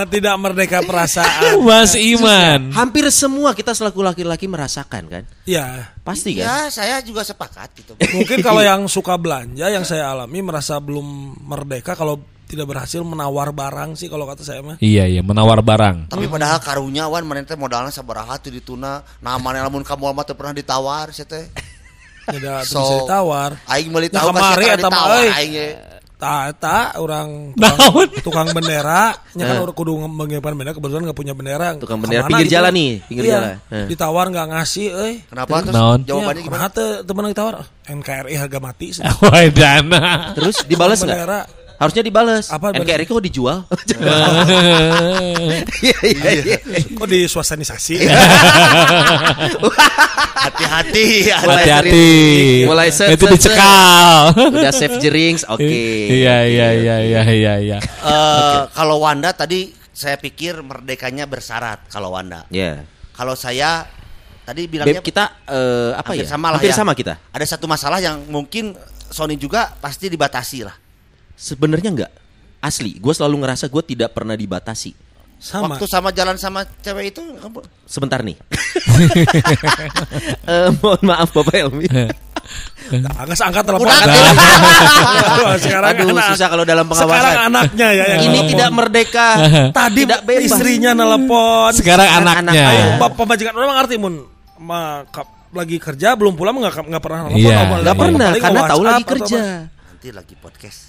tidak 0.06 0.34
merdeka 0.36 0.78
perasaan. 0.80 1.60
Mas 1.60 1.92
Iman. 1.94 2.70
Hampir 2.72 3.08
semua 3.08 3.52
kita 3.52 3.72
selaku 3.72 4.00
laki-laki 4.00 4.44
merasakan 4.44 5.02
kan? 5.08 5.22
Iya. 5.42 5.92
Pasti 6.00 6.36
ya 6.36 6.68
kan? 6.68 6.72
saya 6.72 6.96
juga 7.00 7.20
sepakat 7.20 7.68
gitu 7.76 7.92
Mungkin 7.98 8.40
kalau 8.40 8.60
yang 8.60 8.84
suka 8.86 9.16
belanja 9.16 9.68
yang 9.68 9.82
saya 9.82 10.08
alami 10.08 10.40
merasa 10.40 10.76
belum 10.78 11.04
merdeka 11.44 11.92
kalau 11.92 12.16
tidak 12.44 12.64
berhasil 12.64 13.04
menawar 13.04 13.52
barang 13.52 13.92
sih 13.92 14.08
kalau 14.08 14.24
kata 14.24 14.40
saya 14.40 14.64
mah. 14.64 14.80
Iya, 14.80 15.04
iya, 15.04 15.20
menawar 15.20 15.60
barang. 15.60 16.08
tapi 16.08 16.24
padahal 16.24 16.56
karunya 16.58 17.04
wan 17.04 17.28
mana 17.28 17.44
teh 17.44 17.60
modalnya 17.60 17.92
sabaraha 17.92 18.40
teu 18.40 18.48
dituna 18.48 19.04
namanya 19.20 19.68
lamun 19.68 19.84
kamu 19.84 20.16
mah 20.16 20.24
teu 20.24 20.32
pernah 20.32 20.56
ditawar 20.56 21.12
sia 21.12 21.28
teh 21.28 21.44
Tidak 22.28 22.60
So, 22.68 22.80
bisa 22.80 22.94
ditawar. 23.08 23.50
aing 23.68 23.88
meuli 23.88 24.08
Nah, 24.08 24.20
tahu 24.20 24.28
ka 24.28 24.32
kemari 24.36 24.64
sia 24.64 24.72
eta 24.76 24.88
mah, 24.88 24.92
ditawar 24.92 25.20
euy. 25.24 25.28
Aing 26.18 26.50
ge. 26.50 26.50
Ta 26.50 26.50
eta 26.50 26.98
orang 26.98 27.54
tukang, 27.54 28.10
tukang 28.26 28.48
bendera, 28.50 29.14
nya 29.38 29.44
kan 29.46 29.56
orang 29.62 29.76
kudu 29.76 29.94
mengirimkan 30.02 30.58
bendera 30.58 30.74
kebetulan 30.74 31.02
nggak 31.06 31.18
punya 31.18 31.34
bendera. 31.38 31.66
Eh. 31.74 31.78
Tukang 31.78 31.98
bendera 32.02 32.22
Ke 32.22 32.24
mana 32.26 32.30
pinggir 32.34 32.46
gitu? 32.50 32.56
jalan 32.58 32.72
nih, 32.74 32.92
pinggir 33.06 33.24
Iya, 33.24 33.32
jalan. 33.38 33.48
Eh. 33.70 33.86
Ditawar 33.86 34.26
nggak 34.34 34.46
ngasih, 34.50 34.86
euy. 34.90 35.14
kenapa 35.30 35.54
terus 35.62 35.74
Naon? 35.78 36.00
jawabannya 36.02 36.42
Ya, 36.42 36.46
gimana 36.50 36.64
teu 36.74 36.88
temen 37.06 37.22
yang 37.22 37.32
ditawar? 37.38 37.54
NKRI 37.88 38.34
harga 38.36 38.58
mati. 38.58 38.86
dana. 39.58 40.32
Terus 40.34 40.56
dibalas 40.66 40.98
nggak? 41.00 41.67
Harusnya 41.78 42.02
dibalas. 42.02 42.50
Apa 42.50 42.74
NKRI 42.74 43.06
kok 43.06 43.22
dijual? 43.22 43.62
Iya 45.78 45.98
iya 46.02 46.30
iya. 46.42 46.58
Kok 46.98 47.06
disuasanisasi? 47.06 48.02
hati-hati 50.38 51.06
Hati-hati. 51.38 52.10
Mulai 52.66 52.90
set, 52.90 53.14
Itu 53.14 53.30
set, 53.30 53.32
dicekal. 53.38 54.34
Udah 54.34 54.72
save 54.74 54.98
jerings, 54.98 55.46
oke. 55.54 55.62
Iya, 55.62 56.46
iya, 56.50 56.68
iya, 56.74 56.96
iya, 57.02 57.22
iya, 57.30 57.54
iya. 57.62 57.78
Eh, 57.78 58.60
kalau 58.74 58.98
Wanda 58.98 59.30
tadi 59.30 59.70
saya 59.94 60.18
pikir 60.18 60.62
merdekanya 60.62 61.26
bersyarat 61.26 61.90
kalau 61.90 62.14
Wanda 62.14 62.46
Ya. 62.54 62.86
kalau 63.18 63.34
saya 63.34 63.82
tadi 64.46 64.70
Beb 64.70 64.78
bilangnya 64.78 65.02
kita 65.02 65.42
eh, 65.50 65.90
apa 65.90 66.14
hampir 66.14 66.22
ya? 66.22 66.30
sama 66.30 66.46
lah 66.54 66.58
Hampir 66.62 66.70
ya. 66.70 66.78
sama 66.78 66.92
kita. 66.94 67.14
ada 67.34 67.42
satu 67.46 67.66
masalah 67.66 67.98
yang 67.98 68.22
mungkin 68.30 68.78
Sony 69.10 69.34
juga 69.34 69.74
pasti 69.82 70.06
dibatasi 70.06 70.62
lah 70.62 70.76
Sebenarnya 71.38 71.90
enggak. 71.90 72.12
Asli, 72.58 72.98
gue 72.98 73.14
selalu 73.14 73.38
ngerasa 73.40 73.70
gue 73.70 73.82
tidak 73.86 74.10
pernah 74.10 74.34
dibatasi. 74.34 74.90
Sama. 75.38 75.78
Waktu 75.78 75.86
sama 75.86 76.10
jalan 76.10 76.34
sama 76.34 76.66
cewek 76.82 77.14
itu 77.14 77.22
Sebentar 77.86 78.18
nih. 78.20 78.34
Eh, 80.48 80.68
mohon 80.80 81.02
maaf 81.04 81.28
Bapak 81.30 81.54
Elmi. 81.54 81.84
Agak 83.12 83.36
angkat 83.38 83.62
telepon. 83.62 83.84
Udah, 83.84 84.00
sekarang 85.60 85.90
Aduh, 85.92 86.08
anak- 86.10 86.28
susah 86.32 86.48
kalau 86.48 86.64
dalam 86.64 86.88
Sekarang 86.88 87.12
pengawasan. 87.12 87.46
anaknya 87.46 87.88
ya 87.92 88.04
yang 88.08 88.18
Ini 88.18 88.28
telepon. 88.32 88.48
tidak 88.48 88.70
merdeka. 88.72 89.28
Tadi 89.70 90.00
tidak 90.02 90.20
bebas. 90.24 90.44
istrinya 90.48 90.90
nelpon. 90.92 91.70
Sekarang 91.76 92.08
Anak-anak 92.08 92.48
anaknya. 92.50 92.64
ayo, 92.66 92.86
Bapak 92.98 93.16
pemajikan 93.18 93.52
orang 93.54 93.76
ngerti 93.76 93.94
mun 94.00 94.14
ma, 94.58 95.04
lagi 95.48 95.76
kerja 95.76 96.08
belum 96.16 96.34
pulang 96.34 96.56
nggak 96.56 96.74
nggak 96.88 97.02
pernah 97.04 97.18
nelpon. 97.28 97.38
Iya, 97.38 97.54
ngomong 97.54 97.78
Nggak 97.84 97.96
pernah 97.96 98.28
karena 98.34 98.60
tahu 98.64 98.82
lagi 98.82 99.02
kerja. 99.06 99.38
apa. 99.38 99.77
Nanti 99.98 100.14
lagi 100.14 100.38
podcast. 100.38 100.86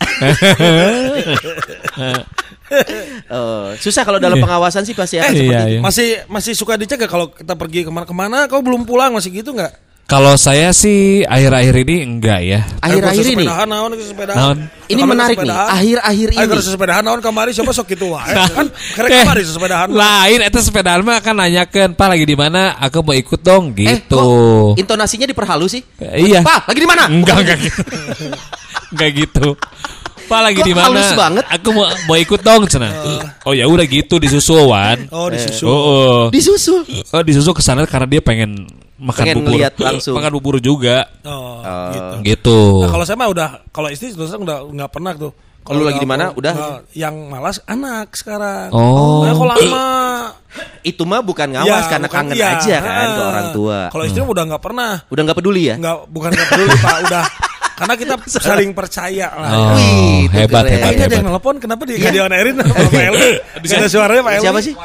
Eh, 3.25 3.69
susah 3.81 4.05
kalau 4.05 4.21
dalam 4.21 4.37
pengawasan 4.37 4.85
sih 4.85 4.93
pasti 4.93 5.17
akan 5.17 5.33
Iya, 5.33 5.41
seperti 5.41 5.49
itu. 5.65 5.73
iya. 5.73 5.81
Masih 5.81 6.07
masih 6.29 6.53
suka 6.53 6.77
dicek 6.77 7.01
gak 7.01 7.09
kalau 7.09 7.33
kita 7.33 7.57
pergi 7.57 7.81
ke 7.81 7.89
mana-kemana? 7.89 8.45
Kau 8.45 8.61
belum 8.61 8.85
pulang 8.85 9.17
masih 9.17 9.41
gitu 9.41 9.57
nggak? 9.57 9.88
Kalau 10.09 10.33
saya 10.41 10.73
sih 10.73 11.21
akhir-akhir 11.21 11.85
ini 11.85 11.95
enggak 12.01 12.41
ya. 12.41 12.65
Akhir-akhir 12.81 13.25
Eh, 13.29 13.33
ini. 13.37 13.45
naon. 13.45 13.93
Naon? 14.33 14.57
Ini 14.89 15.01
menarik 15.05 15.37
nih. 15.37 15.53
Akhir-akhir 15.53 16.27
ini. 16.33 16.45
kalau 16.49 16.63
sepedahan 16.65 17.03
naon 17.05 17.21
kamari 17.21 17.53
coba 17.53 17.69
sok 17.69 17.93
gitu 17.93 18.17
wae. 18.17 18.33
Kan 18.33 18.73
karek 18.97 19.09
Eh, 19.13 19.21
kamari 19.21 19.45
sepedahan. 19.45 19.87
Lain 19.93 20.39
itu 20.41 20.59
sepedaan 20.65 21.05
mah 21.05 21.21
kan 21.21 21.37
nanyakan, 21.37 21.93
"Pak 21.93 22.07
lagi 22.09 22.25
di 22.25 22.33
mana? 22.33 22.73
Aku 22.81 23.05
mau 23.05 23.13
ikut 23.13 23.37
dong." 23.37 23.77
Eh, 23.77 24.01
gitu. 24.01 24.17
kok 24.17 24.81
intonasinya 24.81 25.29
diperhalus 25.29 25.77
sih? 25.77 25.81
Eh, 26.01 26.25
iya. 26.25 26.41
Pak, 26.41 26.73
lagi 26.73 26.79
di 26.81 26.89
mana? 26.89 27.05
Enggak, 27.05 27.37
enggak 27.45 27.57
gitu. 27.61 27.81
enggak 28.97 29.09
gitu. 29.13 29.47
Pak 30.29 30.41
lagi 30.41 30.61
di 30.61 30.71
mana? 30.71 30.93
halus 30.93 31.11
banget? 31.11 31.43
Aku 31.49 31.69
mau 31.71 31.85
mau 32.05 32.15
ikut 32.15 32.39
dong 32.39 32.63
cenah. 32.63 32.93
Oh 33.47 33.51
ya 33.51 33.65
udah 33.65 33.81
gitu 33.83 34.15
disusul 34.15 34.61
Wan. 34.63 35.09
Oh, 35.09 35.25
disusul. 35.25 35.65
Oh, 35.65 35.73
oh. 35.73 36.21
Disusul. 36.29 36.85
Oh, 37.09 37.21
disusul 37.21 37.51
ke 37.51 37.59
sana 37.59 37.81
karena 37.83 38.05
dia 38.05 38.21
pengen 38.21 38.69
makan 38.95 39.23
Pengen 39.25 39.35
bubur. 39.41 39.57
langsung. 39.79 40.13
Makan 40.13 40.31
bubur 40.31 40.55
juga. 40.59 41.09
Oh, 41.25 41.59
Oh. 41.59 41.89
gitu. 41.89 42.13
Gitu. 42.23 42.59
Nah, 42.79 42.89
kalau 42.91 43.03
saya 43.03 43.17
mah 43.17 43.27
udah 43.27 43.47
kalau 43.69 43.89
istri 43.89 44.13
terus 44.13 44.29
udah 44.29 44.63
nggak 44.63 44.91
pernah 44.91 45.17
tuh. 45.17 45.33
Kalau 45.59 45.81
lagi 45.81 45.97
di 45.97 46.07
mana, 46.07 46.29
udah? 46.31 46.49
nggak- 46.51 46.81
yang 46.95 47.15
malas 47.25 47.61
anak 47.63 48.13
sekarang. 48.13 48.69
Oh. 48.69 49.21
Nah, 49.21 49.33
kalau 49.33 49.49
lama 49.51 49.85
Itu 50.81 51.03
mah 51.03 51.21
bukan 51.21 51.45
ngawas 51.51 51.67
ya, 51.83 51.91
karena 51.91 52.07
bukan- 52.07 52.25
kangen 52.25 52.35
iya. 52.35 52.47
aja 52.55 52.75
kan 52.79 52.89
ke 53.07 53.21
Ah. 53.21 53.29
orang 53.29 53.47
tua. 53.51 53.79
Kalau 53.89 54.03
istri 54.03 54.19
mah 54.19 54.29
udah 54.29 54.43
nggak 54.47 54.63
pernah. 54.63 54.91
Udah 55.07 55.21
nggak 55.23 55.37
peduli 55.37 55.61
ya? 55.67 55.75
Nggak 55.75 55.97
bukan 56.07 56.29
nggak 56.31 56.47
peduli 56.47 56.69
Pak, 56.75 56.97
udah 57.03 57.23
karena 57.79 57.95
kita 57.95 58.13
saling 58.43 58.71
percaya 58.71 59.27
lah. 59.31 59.51
Oh, 59.51 59.73
Wih, 59.73 60.27
hebat, 60.29 60.67
keren. 60.67 60.75
hebat, 60.75 60.91
Ini 60.91 61.03
ada 61.07 61.15
yang 61.15 61.25
nelpon, 61.25 61.55
kenapa 61.57 61.87
dia 61.87 61.95
nggak 61.97 62.13
dionerin 62.13 62.55
sama 62.59 62.73
Pak 62.85 63.03
Elmi? 63.07 63.31
Nggak 63.57 63.77
ada 63.79 63.87
suaranya 63.87 64.21
Pak 64.21 64.33
Elmi. 64.35 64.45
Siapa 64.45 64.59
sih? 64.61 64.75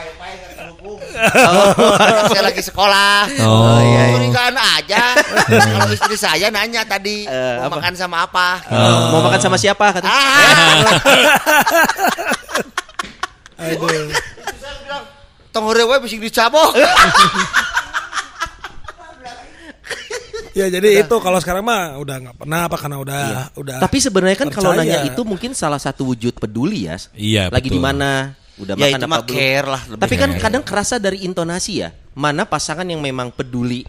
saya 2.35 2.42
lagi 2.42 2.59
sekolah. 2.59 3.30
Oh. 3.40 3.78
iya, 3.78 4.02
iya. 4.02 4.14
Curigaan 4.14 4.57
aja. 4.59 5.02
Kalau 5.78 5.94
istri 5.94 6.16
saya 6.16 6.50
nanya 6.50 6.83
tadi 6.83 7.22
Eh, 7.24 7.54
mau 7.62 7.70
apa? 7.70 7.78
makan 7.78 7.94
sama 7.94 8.16
apa? 8.26 8.48
Eh, 8.66 8.98
Mau 9.11 9.22
makan 9.22 9.38
sama 9.38 9.54
siapa 9.54 9.94
kata? 9.94 10.11
Ah, 10.11 10.83
Aduh. 13.62 14.11
tong 15.54 15.70
heureuy 15.70 15.87
we 15.87 15.96
bising 16.02 16.18
dicabok. 16.18 16.74
Ya 20.55 20.71
jadi 20.71 21.03
itu 21.03 21.17
kalau 21.19 21.37
sekarang 21.37 21.61
mah 21.61 21.99
udah 21.99 22.17
nggak 22.21 22.37
pernah 22.38 22.61
apa 22.64 22.77
karena 22.79 22.97
udah 22.97 23.23
udah. 23.55 23.77
Tapi 23.83 23.99
sebenarnya 23.99 24.38
kan 24.38 24.49
kalau 24.49 24.71
nanya 24.73 25.03
itu 25.03 25.21
mungkin 25.21 25.51
salah 25.51 25.77
satu 25.77 26.07
wujud 26.07 26.38
peduli 26.38 26.87
ya. 26.87 26.95
Iya, 27.12 27.51
Lagi 27.51 27.69
di 27.69 27.77
mana? 27.77 28.38
Udah 28.55 28.79
Ya 28.79 28.87
makan 28.87 28.95
itu 28.95 29.05
apa 29.05 29.19
belum? 29.19 29.35
care 29.35 29.67
lah. 29.67 29.83
lebih 29.85 30.03
Tapi 30.07 30.14
kan 30.14 30.31
care. 30.31 30.40
kadang 30.40 30.62
kerasa 30.62 30.95
dari 30.97 31.27
intonasi 31.27 31.73
ya. 31.77 31.90
Mana 32.14 32.47
pasangan 32.47 32.87
yang 32.87 33.03
memang 33.03 33.29
peduli 33.29 33.83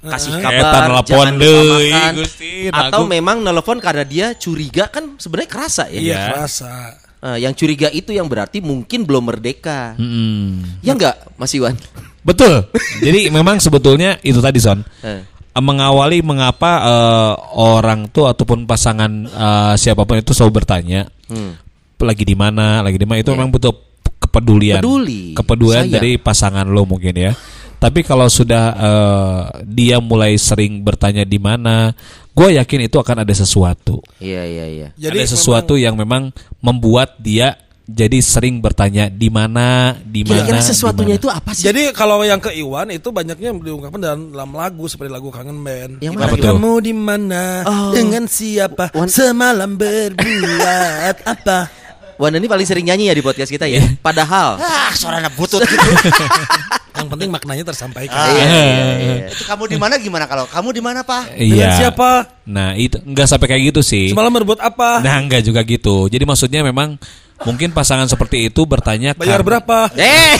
kasih 0.00 0.32
Heeh. 0.32 0.44
kabar, 0.64 1.04
jangan 1.04 1.34
makan. 1.36 2.12
Gusti, 2.16 2.72
Atau 2.72 3.04
aku- 3.04 3.10
memang 3.10 3.42
nelpon 3.42 3.76
karena 3.76 4.08
dia 4.08 4.32
curiga 4.32 4.88
kan 4.88 5.20
sebenarnya 5.20 5.50
kerasa 5.50 5.84
ya. 5.86 5.98
iya 5.98 6.08
Ya. 6.08 6.22
kerasa. 6.32 6.72
Eh, 7.18 7.38
yang 7.42 7.52
curiga 7.52 7.90
itu 7.90 8.14
yang 8.14 8.24
berarti 8.24 8.62
mungkin 8.62 9.04
belum 9.04 9.28
merdeka. 9.28 9.92
Mm-mm. 9.98 10.80
Ya 10.80 10.94
enggak, 10.94 11.18
Mas 11.34 11.52
Iwan? 11.52 11.76
Betul. 12.22 12.64
Jadi 12.98 13.28
memang 13.28 13.58
sebetulnya 13.58 14.16
itu 14.22 14.38
tadi 14.38 14.56
Son. 14.56 14.80
Eh. 15.02 15.20
Mengawali 15.58 16.22
mengapa 16.22 16.72
eh, 16.82 17.32
orang 17.54 18.06
tuh 18.08 18.26
ataupun 18.26 18.64
pasangan 18.64 19.10
eh, 19.26 19.74
siapa 19.74 20.02
pun 20.02 20.18
itu 20.18 20.32
selalu 20.32 20.62
bertanya 20.62 21.06
Hmm. 21.28 21.60
lagi 22.00 22.24
di 22.24 22.32
mana, 22.32 22.80
lagi 22.80 22.96
di 22.96 23.04
mana 23.04 23.20
itu 23.20 23.28
memang 23.30 23.52
butuh 23.52 23.74
kepedulian. 24.16 24.80
Peduli, 24.80 25.36
Kepedulian 25.36 25.84
sayang. 25.84 25.94
dari 26.00 26.10
pasangan 26.16 26.64
lo 26.64 26.88
mungkin 26.88 27.12
ya. 27.12 27.32
Tapi 27.78 28.02
kalau 28.02 28.26
sudah 28.26 28.64
eh, 28.74 29.40
dia 29.68 30.00
mulai 30.00 30.34
sering 30.34 30.82
bertanya 30.82 31.22
di 31.22 31.38
mana, 31.38 31.92
gue 32.32 32.56
yakin 32.56 32.88
itu 32.88 32.96
akan 32.96 33.22
ada 33.22 33.34
sesuatu. 33.34 34.02
Iya, 34.18 34.42
iya, 34.42 34.66
iya. 34.66 34.88
Jadi 34.96 35.18
ada 35.20 35.30
sesuatu 35.30 35.76
yang 35.76 35.94
memang 35.94 36.32
membuat 36.58 37.20
dia 37.20 37.54
jadi 37.88 38.20
sering 38.20 38.60
bertanya 38.60 39.08
di 39.08 39.32
mana, 39.32 39.96
di 40.04 40.20
mana. 40.20 40.44
Kira-kira 40.44 40.60
sesuatunya 40.60 41.16
mana. 41.16 41.20
itu 41.24 41.28
apa 41.32 41.50
sih? 41.56 41.64
Jadi 41.64 41.88
kalau 41.90 42.20
yang 42.20 42.36
ke 42.36 42.52
Iwan 42.52 42.92
itu 42.92 43.08
banyaknya 43.08 43.48
diungkapkan 43.50 43.96
dalam, 43.96 44.28
dalam 44.28 44.52
lagu 44.52 44.84
seperti 44.84 45.08
lagu 45.08 45.32
Kangen 45.32 45.56
Band. 45.64 46.04
Yang 46.04 46.14
mana? 46.14 46.36
Kamu 46.36 46.72
di 46.78 46.92
mana? 46.92 47.42
Oh. 47.64 47.90
Dengan 47.90 48.28
siapa? 48.28 48.92
Wan- 48.92 49.08
Semalam 49.08 49.72
berbuat 49.74 51.16
apa? 51.32 51.72
Wanda 52.18 52.36
ini 52.36 52.44
paling 52.44 52.66
sering 52.68 52.84
nyanyi 52.84 53.08
ya 53.08 53.14
di 53.16 53.24
podcast 53.24 53.48
kita 53.48 53.64
ya. 53.64 53.80
Padahal. 54.04 54.60
Ah, 54.60 54.92
suaranya 54.92 55.32
butut 55.32 55.64
gitu. 55.64 55.80
Yang 56.98 57.08
penting 57.14 57.30
maknanya 57.30 57.64
tersampaikan. 57.64 58.10
Ah. 58.12 58.28
Iya, 58.28 58.44
iya, 58.44 58.84
iya. 59.00 59.14
Itu 59.30 59.46
kamu 59.46 59.64
di 59.70 59.78
mana 59.78 59.96
gimana 59.96 60.26
kalau 60.26 60.44
kamu 60.44 60.74
di 60.74 60.82
mana, 60.82 61.00
Pak? 61.06 61.30
Dengan 61.32 61.72
Iya. 61.72 61.88
siapa? 61.88 62.36
Nah 62.44 62.74
itu 62.74 62.98
nggak 63.00 63.24
sampai 63.24 63.46
kayak 63.48 63.62
gitu 63.72 63.80
sih. 63.80 64.10
Semalam 64.12 64.34
berbuat 64.34 64.60
apa? 64.60 64.98
Nah 65.00 65.16
nggak 65.24 65.40
juga 65.40 65.62
gitu. 65.62 66.10
Jadi 66.10 66.26
maksudnya 66.26 66.60
memang 66.60 66.98
mungkin 67.40 67.70
pasangan 67.70 68.06
seperti 68.06 68.46
itu 68.46 68.62
bertanya 68.62 69.12
Bayar 69.12 69.40
karena- 69.40 69.46
berapa? 69.60 69.78
Eh, 69.94 70.34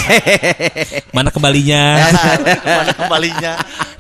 Mana 1.11 1.30
kembalinya? 1.30 1.82
Mana 2.64 2.92
kembalinya? 2.92 3.52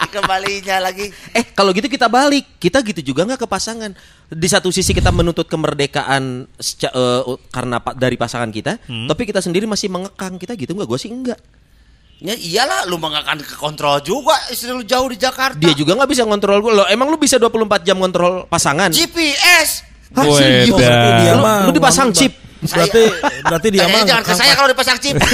Kembalinya 0.08 0.80
lagi. 0.80 1.12
eh 1.30 1.44
kalau 1.46 1.68
gitu 1.70 1.84
kita 1.84 2.08
balik. 2.08 2.56
Kita 2.56 2.80
gitu 2.80 3.04
juga 3.04 3.22
nggak 3.22 3.44
ke 3.44 3.46
pasangan. 3.46 3.92
Di 4.26 4.48
satu 4.48 4.72
sisi 4.72 4.90
kita 4.90 5.12
menuntut 5.12 5.44
kemerdekaan 5.44 6.48
seca- 6.56 6.90
eh, 6.90 7.22
karena 7.48 7.76
pa- 7.76 7.92
dari 7.92 8.16
pasangan 8.16 8.48
kita, 8.48 8.80
tapi 9.04 9.22
kita 9.24 9.38
sendiri 9.38 9.68
masih 9.68 9.86
mengekang. 9.86 10.40
Kita 10.40 10.56
gitu 10.56 10.72
nggak? 10.72 10.88
Gue 10.88 10.96
sih 10.96 11.12
enggak. 11.12 11.36
Ya 12.18 12.34
iyalah 12.34 12.82
lu 12.84 12.96
mah 12.96 13.12
nggak 13.12 13.22
akan 13.22 13.38
ke 13.44 13.54
kontrol 13.54 14.00
juga 14.00 14.34
istri 14.48 14.72
lu 14.72 14.82
jauh 14.82 15.06
di 15.06 15.14
Jakarta. 15.14 15.54
Dia 15.54 15.70
juga 15.70 15.92
nggak 15.94 16.08
bisa 16.08 16.24
ngontrol 16.24 16.58
gue. 16.58 16.72
Lo 16.72 16.84
emang 16.88 17.06
lu 17.06 17.14
bisa 17.14 17.36
24 17.36 17.52
jam 17.84 17.94
kontrol 17.94 18.48
pasangan? 18.48 18.88
GPS. 18.88 19.84
Hah, 20.08 20.24
Weda. 20.24 20.88
dia 21.20 21.32
Lu, 21.32 21.44
mah- 21.44 21.68
lu 21.68 21.70
dipasang 21.70 22.10
chip. 22.10 22.32
Berarti 22.62 23.02
berarti 23.46 23.68
dia 23.70 23.86
mah 23.86 24.02
jangan 24.02 24.24
ke 24.26 24.34
saya 24.34 24.52
kalau 24.58 24.68
dipasang 24.70 24.98
chip. 24.98 25.14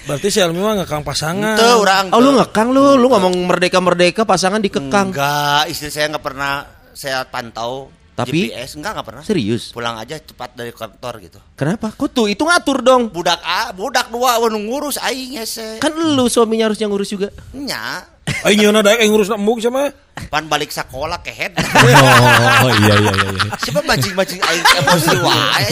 Berarti 0.00 0.26
si 0.32 0.42
Elmi 0.42 0.58
mah 0.58 0.82
ngekang 0.82 1.06
pasangan. 1.06 1.54
Itu 1.54 1.86
orang. 1.86 2.10
Oh 2.10 2.18
lu 2.18 2.34
ngekang 2.34 2.74
lu, 2.74 2.98
lu 2.98 3.06
ngomong 3.06 3.46
merdeka-merdeka 3.46 4.26
pasangan 4.26 4.58
dikekang. 4.58 5.14
Enggak, 5.14 5.70
istri 5.70 5.86
saya 5.92 6.10
nggak 6.10 6.24
pernah 6.24 6.66
saya 6.96 7.22
pantau 7.30 7.94
Tapi- 8.18 8.50
GPS 8.50 8.74
enggak 8.74 8.92
nggak 8.98 9.06
pernah. 9.06 9.22
Serius? 9.22 9.70
Pulang 9.70 10.00
aja 10.00 10.18
cepat 10.18 10.56
dari 10.58 10.74
kantor 10.74 11.14
gitu. 11.22 11.38
Kenapa? 11.54 11.94
Kok 11.94 12.10
tuh 12.10 12.26
itu 12.26 12.42
ngatur 12.42 12.82
dong. 12.82 13.12
Budak 13.14 13.38
A, 13.44 13.70
budak 13.70 14.10
dua 14.10 14.40
anu 14.42 14.58
ngurus 14.58 14.98
aing 14.98 15.38
hese. 15.38 15.78
Kan 15.78 15.94
lu 15.94 16.26
suaminya 16.26 16.66
harusnya 16.66 16.90
ngurus 16.90 17.14
juga. 17.14 17.30
Nya, 17.54 18.02
Aing 18.40 18.58
nyeuna 18.58 18.80
daek 18.80 18.98
aing 19.00 19.12
ngurus 19.12 19.28
nembuk 19.28 19.60
sama. 19.60 19.92
pan 20.30 20.44
balik 20.46 20.68
sekolah 20.68 21.16
ke 21.20 21.32
head. 21.32 21.52
Oh 21.56 22.70
iya 22.70 22.94
iya 22.94 23.12
iya. 23.12 23.12
iya. 23.34 23.52
Siapa 23.58 23.80
mancing-mancing 23.82 24.38
aing 24.38 24.64
emosi 24.78 25.16
wae. 25.18 25.68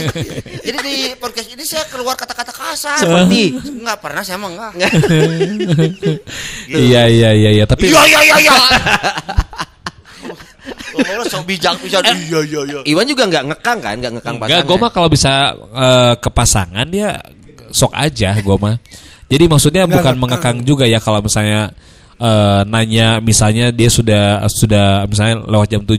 Jadi 0.65 0.79
di 0.81 0.95
podcast 1.17 1.49
ini 1.49 1.63
saya 1.63 1.85
keluar 1.87 2.17
kata-kata 2.17 2.51
kasar. 2.51 2.97
Seperti 2.99 3.55
Enggak 3.55 3.99
pernah 4.01 4.21
saya 4.21 4.37
mah 4.37 4.51
enggak. 4.51 4.73
Iya 6.67 7.03
iya 7.07 7.31
iya 7.33 7.51
iya. 7.55 7.65
Tapi 7.65 7.89
Iya 7.89 8.03
iya 8.05 8.21
iya 8.25 8.37
iya. 8.41 8.55
Ngomong 10.93 11.29
sok 11.29 11.45
bijak 11.47 11.77
bisa 11.81 12.01
iya 12.03 12.41
iya 12.43 12.61
iya. 12.67 12.81
Iwan 12.85 13.05
juga 13.07 13.25
nggak 13.29 13.45
ngekang 13.55 13.79
kan, 13.79 13.95
nggak 13.97 14.13
ngekang 14.19 14.35
Enggak, 14.37 14.49
pasangan. 14.51 14.67
gue 14.67 14.77
mah 14.81 14.91
kalau 14.91 15.09
bisa 15.09 15.33
eh, 15.55 16.15
ke 16.19 16.29
pasangan 16.33 16.87
dia 16.89 17.11
sok 17.71 17.93
aja 17.95 18.33
gue 18.35 18.57
mah. 18.59 18.75
Jadi 19.29 19.45
maksudnya 19.47 19.85
Enggak 19.85 20.03
bukan 20.03 20.15
ngekang. 20.17 20.19
mengekang 20.21 20.57
juga 20.65 20.85
ya 20.89 20.99
kalau 20.99 21.21
misalnya 21.21 21.71
eh, 22.19 22.61
nanya 22.65 23.19
misalnya 23.19 23.71
dia 23.71 23.87
sudah 23.87 24.25
sudah 24.47 25.07
misalnya 25.07 25.43
lewat 25.43 25.69
jam 25.69 25.83
7 25.83 25.95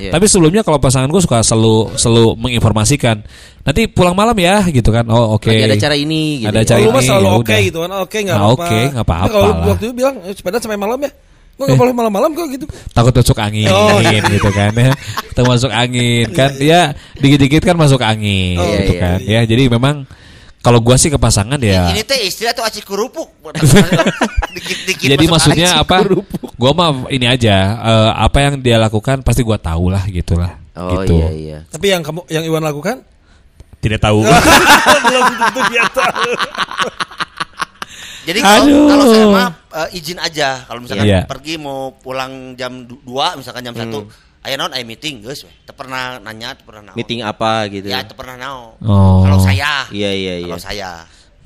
Iya. 0.00 0.10
Tapi 0.10 0.24
sebelumnya 0.24 0.60
kalau 0.60 0.76
pasangan 0.76 1.06
gue 1.06 1.20
suka 1.20 1.40
selalu 1.40 1.92
selalu 1.94 2.24
menginformasikan. 2.36 3.20
Nanti 3.60 3.88
pulang 3.88 4.12
malam 4.12 4.36
ya 4.36 4.60
gitu 4.66 4.88
kan. 4.88 5.04
Oh 5.06 5.36
oke. 5.36 5.48
Lagi 5.48 5.64
ada 5.64 5.76
cara 5.78 5.94
ini 5.94 6.40
gitu. 6.40 6.48
Ada 6.48 6.60
ya. 6.60 6.66
cara 6.66 6.78
mah 6.84 6.96
ini, 6.96 7.08
selalu 7.08 7.24
ya 7.24 7.32
oke 7.32 7.44
udah. 7.44 7.60
gitu 7.62 7.78
kan. 7.78 7.90
Oke 7.98 8.16
enggak 8.20 8.36
Nah, 8.36 8.44
apa-apa. 8.44 8.64
oke, 8.64 8.78
nggak 8.92 9.06
apa-apa 9.06 9.28
Kalau 9.30 9.48
lah. 9.48 9.66
waktu 9.68 9.84
itu 9.84 9.94
bilang 9.94 10.14
eh, 10.20 10.32
sepeda 10.32 10.56
sampai 10.58 10.76
malam 10.76 10.98
ya. 10.98 11.10
Gua 11.54 11.64
enggak 11.64 11.78
boleh 11.78 11.94
malam-malam 11.94 12.30
kok 12.34 12.46
gitu. 12.50 12.66
takut 12.90 13.14
masuk 13.14 13.38
angin 13.38 13.70
Oh. 13.70 14.02
gitu 14.34 14.50
kan 14.50 14.74
ya 14.74 14.90
termasuk 15.32 15.70
angin 15.70 16.26
kan 16.30 16.50
ya 16.58 16.90
dikit-dikit 17.14 17.62
kan 17.62 17.76
masuk 17.76 18.02
angin 18.02 18.58
Oh, 18.58 18.66
gitu 18.74 18.92
iya, 18.92 19.00
kan 19.00 19.18
ya 19.22 19.40
jadi 19.46 19.70
memang 19.70 20.02
Kalau 20.64 20.80
gua 20.80 20.96
sih 20.96 21.12
ke 21.12 21.20
pasangan 21.20 21.60
ya. 21.60 21.92
Ini 21.92 22.00
teh 22.02 22.24
istri 22.24 22.48
atau 22.48 22.64
aci 22.64 22.80
kerupuk. 22.80 23.28
Jadi 25.04 25.24
maksudnya 25.28 25.76
aci. 25.76 25.82
apa? 25.84 25.96
Gua 26.56 26.72
mah 26.72 27.04
ini 27.12 27.28
aja 27.28 27.54
eh, 27.84 28.10
apa 28.16 28.38
yang 28.40 28.54
dia 28.58 28.80
lakukan 28.80 29.20
pasti 29.20 29.44
gua 29.44 29.60
tahu 29.60 29.92
lah 29.92 30.00
gitulah. 30.08 30.56
Oh 30.72 31.04
gitu. 31.04 31.20
iya 31.20 31.28
iya. 31.30 31.58
Tapi 31.68 31.92
yang 31.92 32.00
kamu 32.00 32.24
yang 32.26 32.42
Iwan 32.42 32.64
lakukan 32.64 33.04
Tidak 33.78 34.00
tahu. 34.00 34.24
belum 35.04 35.24
tentu 35.36 35.60
dia 35.68 35.84
tahu. 36.00 36.30
Jadi 38.24 38.38
kalau 38.40 38.88
kalau 38.88 39.04
saya 39.04 39.26
mah 39.28 39.48
eh, 39.84 39.98
izin 40.00 40.16
aja. 40.16 40.64
Kalau 40.64 40.80
misalkan 40.80 41.04
Iya. 41.04 41.20
pergi 41.28 41.60
mau 41.60 41.92
pulang 41.92 42.56
jam 42.56 42.88
2 42.88 43.04
misalkan 43.36 43.60
jam 43.60 43.76
1 43.76 43.92
Aya 44.44 44.60
naon 44.60 44.76
aya 44.76 44.84
meeting. 44.84 45.24
Teu 45.64 45.72
pernah 45.72 46.20
nanya, 46.20 46.52
pernah 46.54 46.92
naon. 46.92 46.96
Meeting 46.96 47.24
apa 47.24 47.64
gitu. 47.66 47.88
Ya, 47.88 48.04
pernah 48.04 48.36
naon. 48.36 48.76
Oh. 48.84 49.24
Kalau 49.24 49.40
saya. 49.40 49.88
Iya 49.88 50.10
iya 50.12 50.34
iya. 50.38 50.46
Kalau 50.46 50.60
saya. 50.60 50.90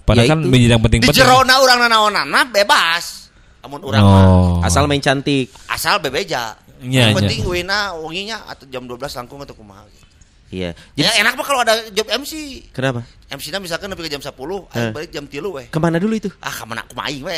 Padahal 0.02 0.26
Ya 0.26 0.30
kan 0.30 0.38
itu. 0.40 0.50
yang 0.50 0.80
Di 0.80 0.84
penting-penting. 0.84 1.14
jerona 1.16 1.54
urang 1.62 1.78
nanaonana 1.78 2.40
bebas. 2.44 3.30
Amun 3.62 3.82
urang 3.82 4.02
mah 4.02 4.24
Oh. 4.26 4.66
Asal 4.66 4.90
main 4.90 4.98
cantik. 4.98 5.46
asal 5.68 6.02
bebeja. 6.02 6.58
Iya, 6.78 7.06
Yang 7.06 7.10
iya. 7.10 7.18
penting 7.18 7.40
wina 7.44 7.78
wenginya 7.94 8.36
atau 8.46 8.66
jam 8.66 8.82
12 8.82 8.98
langkung 9.14 9.38
atau 9.42 9.54
kumaha 9.54 9.86
gitu. 9.88 10.06
Iya. 10.48 10.70
Ya 10.96 11.06
Jadi 11.06 11.22
enak 11.22 11.32
mah 11.34 11.46
kalau 11.46 11.60
ada 11.62 11.74
job 11.90 12.06
MC. 12.08 12.66
kenapa? 12.72 13.02
MC-nya 13.28 13.60
misalkan 13.60 13.92
nepi 13.92 14.08
ke 14.08 14.12
jam 14.12 14.24
10, 14.24 14.32
Eh. 14.32 14.72
ayo 14.72 14.88
balik 14.88 15.12
jam 15.12 15.28
3 15.28 15.52
weh. 15.52 15.66
Ke 15.68 15.76
mana 15.76 16.00
dulu 16.00 16.16
itu? 16.16 16.32
Ah, 16.40 16.48
ke 16.48 16.64
mana 16.64 16.80
kumaha 16.88 17.12
aing 17.12 17.20
we. 17.20 17.36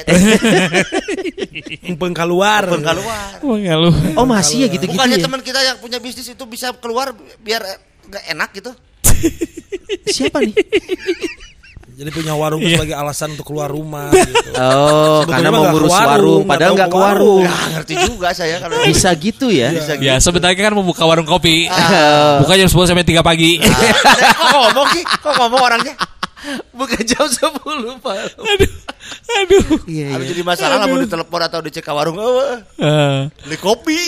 Empeng 1.82 2.14
keluar. 2.14 2.62
Pun 2.70 2.78
keluar. 2.78 3.42
Oh 4.14 4.22
masih 4.22 4.62
ya 4.62 4.68
gitu-gitu 4.70 4.94
Bukannya 4.94 5.18
ya? 5.18 5.26
teman 5.26 5.42
kita 5.42 5.58
yang 5.58 5.82
punya 5.82 5.98
bisnis 5.98 6.30
itu 6.30 6.44
bisa 6.46 6.70
keluar 6.78 7.10
biar 7.42 7.62
eh, 7.66 7.78
nggak 8.06 8.24
enak 8.30 8.48
gitu. 8.54 8.70
Siapa 10.14 10.38
nih? 10.38 10.54
Jadi 12.00 12.16
punya 12.16 12.32
warung 12.32 12.64
Iya. 12.64 12.80
sebagai 12.80 12.96
alasan 12.96 13.28
untuk 13.36 13.44
keluar 13.44 13.68
rumah 13.68 14.08
gitu. 14.16 14.56
Oh, 14.56 15.20
Sebetulnya 15.20 15.36
karena 15.36 15.48
mau 15.52 15.60
nggak 15.60 15.74
ngurus 15.76 15.90
warung, 15.92 16.00
warung, 16.00 16.40
nggak 16.40 16.48
padahal 16.48 16.72
nggak 16.72 16.88
ke 16.88 16.98
warung. 16.98 17.42
Ya 17.44 17.54
ngerti 17.76 17.94
juga 18.08 18.28
saya 18.32 18.56
kalau 18.56 18.74
Bisa 18.80 19.10
gitu 19.12 19.46
ya? 19.52 19.68
Bisa 19.68 19.92
gitu. 20.00 20.08
Ya 20.08 20.14
sebenarnya 20.16 20.56
kan 20.64 20.72
membuka 20.72 21.04
warung 21.04 21.28
kopi. 21.28 21.68
Ah. 21.68 22.40
Buka 22.40 22.56
jam 22.56 22.72
10 22.72 22.88
sampai 22.88 23.04
3 23.04 23.20
pagi. 23.20 23.60
Ah, 23.60 24.32
kok 24.32 24.48
ngomong 24.64 24.86
sih? 24.96 25.04
Kok 25.04 25.34
ngomong 25.36 25.60
orangnya? 25.60 25.92
Bukan 26.72 27.00
jam 27.04 27.24
10 27.24 28.00
Pak. 28.00 28.16
aduh. 28.34 28.72
Aduh. 29.40 29.64
Iya 29.84 30.16
Harus 30.16 30.26
jadi 30.28 30.42
masalah 30.42 30.76
lah 30.76 30.86
mau 30.86 30.96
ditelepon 30.96 31.40
atau 31.42 31.60
dicek 31.60 31.84
ke 31.84 31.92
warung. 31.92 32.16
Oh, 32.16 32.56
Eh, 32.76 33.28
beli 33.44 33.56
kopi. 33.56 33.98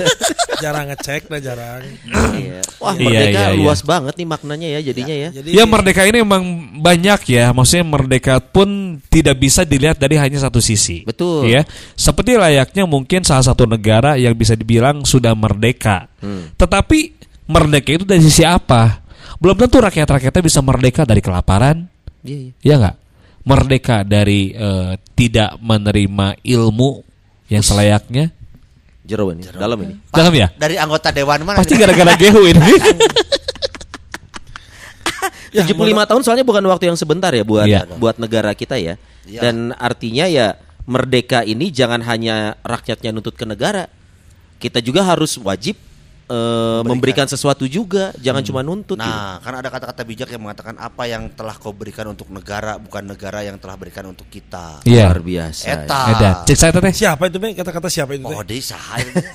jarang 0.64 0.88
ngecek 0.88 1.28
nah 1.28 1.38
jarang. 1.38 1.84
Iya. 2.32 2.60
Wah, 2.80 2.94
Iya, 2.94 3.04
merdeka 3.04 3.36
iya, 3.36 3.44
iya. 3.52 3.58
luas 3.58 3.80
banget 3.80 4.14
nih 4.16 4.28
maknanya 4.28 4.68
ya 4.70 4.80
jadinya 4.82 5.14
ya. 5.14 5.28
Jadi 5.30 5.48
Ya 5.52 5.64
merdeka 5.64 6.02
ini 6.04 6.18
emang 6.20 6.42
banyak 6.80 7.20
ya. 7.28 7.52
Maksudnya 7.52 7.84
merdeka 7.84 8.40
pun 8.40 8.68
tidak 9.08 9.36
bisa 9.36 9.62
dilihat 9.62 10.00
dari 10.00 10.16
hanya 10.16 10.40
satu 10.40 10.58
sisi. 10.58 11.04
Betul. 11.04 11.48
Ya. 11.48 11.68
Seperti 11.94 12.34
layaknya 12.34 12.84
mungkin 12.84 13.22
salah 13.22 13.44
satu 13.44 13.68
negara 13.68 14.16
yang 14.16 14.32
bisa 14.32 14.56
dibilang 14.56 15.04
sudah 15.04 15.36
merdeka. 15.36 16.08
Hmm. 16.18 16.48
Tetapi 16.56 17.12
merdeka 17.44 17.90
itu 17.92 18.04
dari 18.08 18.24
sisi 18.24 18.40
apa? 18.40 19.03
Belum 19.44 19.60
tentu 19.60 19.76
rakyat-rakyatnya 19.76 20.40
bisa 20.40 20.64
merdeka 20.64 21.04
dari 21.04 21.20
kelaparan, 21.20 21.84
Iya, 22.24 22.36
iya. 22.48 22.52
ya 22.64 22.74
nggak? 22.80 22.96
Merdeka 23.44 23.96
dari 24.00 24.56
eh, 24.56 24.96
tidak 25.12 25.60
menerima 25.60 26.40
ilmu 26.40 27.04
yang 27.52 27.60
selayaknya. 27.60 28.32
Jero 29.04 29.28
ini, 29.36 29.44
dalam 29.44 29.76
ini. 29.84 30.00
Dalam 30.08 30.32
ya? 30.32 30.48
Dari 30.56 30.80
anggota 30.80 31.12
dewan 31.12 31.44
mana? 31.44 31.60
Pasti 31.60 31.76
gara-gara 31.76 32.16
gehu 32.24 32.48
ini. 32.48 32.60
Ya, 35.54 35.62
75 35.70 36.10
tahun 36.10 36.22
soalnya 36.26 36.42
bukan 36.42 36.66
waktu 36.66 36.90
yang 36.90 36.98
sebentar 36.98 37.30
ya 37.30 37.46
buat 37.46 37.62
Iya. 37.70 37.86
buat 37.94 38.18
negara 38.18 38.50
kita 38.58 38.74
ya. 38.74 38.98
Iya. 39.22 39.38
Dan 39.38 39.70
artinya 39.78 40.26
ya 40.26 40.58
merdeka 40.82 41.46
ini 41.46 41.70
jangan 41.70 42.02
hanya 42.02 42.58
rakyatnya 42.66 43.14
nuntut 43.14 43.38
ke 43.38 43.46
negara. 43.46 43.86
Kita 44.58 44.82
juga 44.82 45.06
harus 45.06 45.38
wajib 45.38 45.78
eh, 46.28 46.80
memberikan 46.84 47.28
sesuatu 47.28 47.68
juga, 47.68 48.10
jangan 48.20 48.40
cuma 48.44 48.60
nuntut. 48.64 48.96
gitu. 48.96 49.04
Nah, 49.04 49.40
kan 49.44 49.54
ada 49.60 49.68
kata-kata 49.68 50.02
bijak 50.04 50.28
yang 50.32 50.42
mengatakan 50.44 50.74
apa 50.80 51.04
yang 51.04 51.28
telah 51.36 51.56
kau 51.56 51.76
berikan 51.76 52.08
untuk 52.08 52.28
negara, 52.32 52.80
bukan 52.80 53.04
negara 53.04 53.44
yang 53.44 53.60
telah 53.60 53.76
berikan 53.76 54.08
untuk 54.08 54.28
kita. 54.32 54.80
Iya. 54.88 55.12
Luar 55.12 55.20
biasa. 55.20 55.66
Eta. 55.68 56.00
Ada. 56.16 56.30
Cek 56.48 56.56
saya 56.56 56.70
teh. 56.72 56.94
siapa 56.94 57.28
itu? 57.28 57.36
Kata-kata 57.40 57.88
siapa 57.92 58.16
itu? 58.16 58.24
Teh? 58.24 58.36
Oh, 58.36 58.44
di 58.44 58.58
saha 58.60 59.00
itu. 59.00 59.12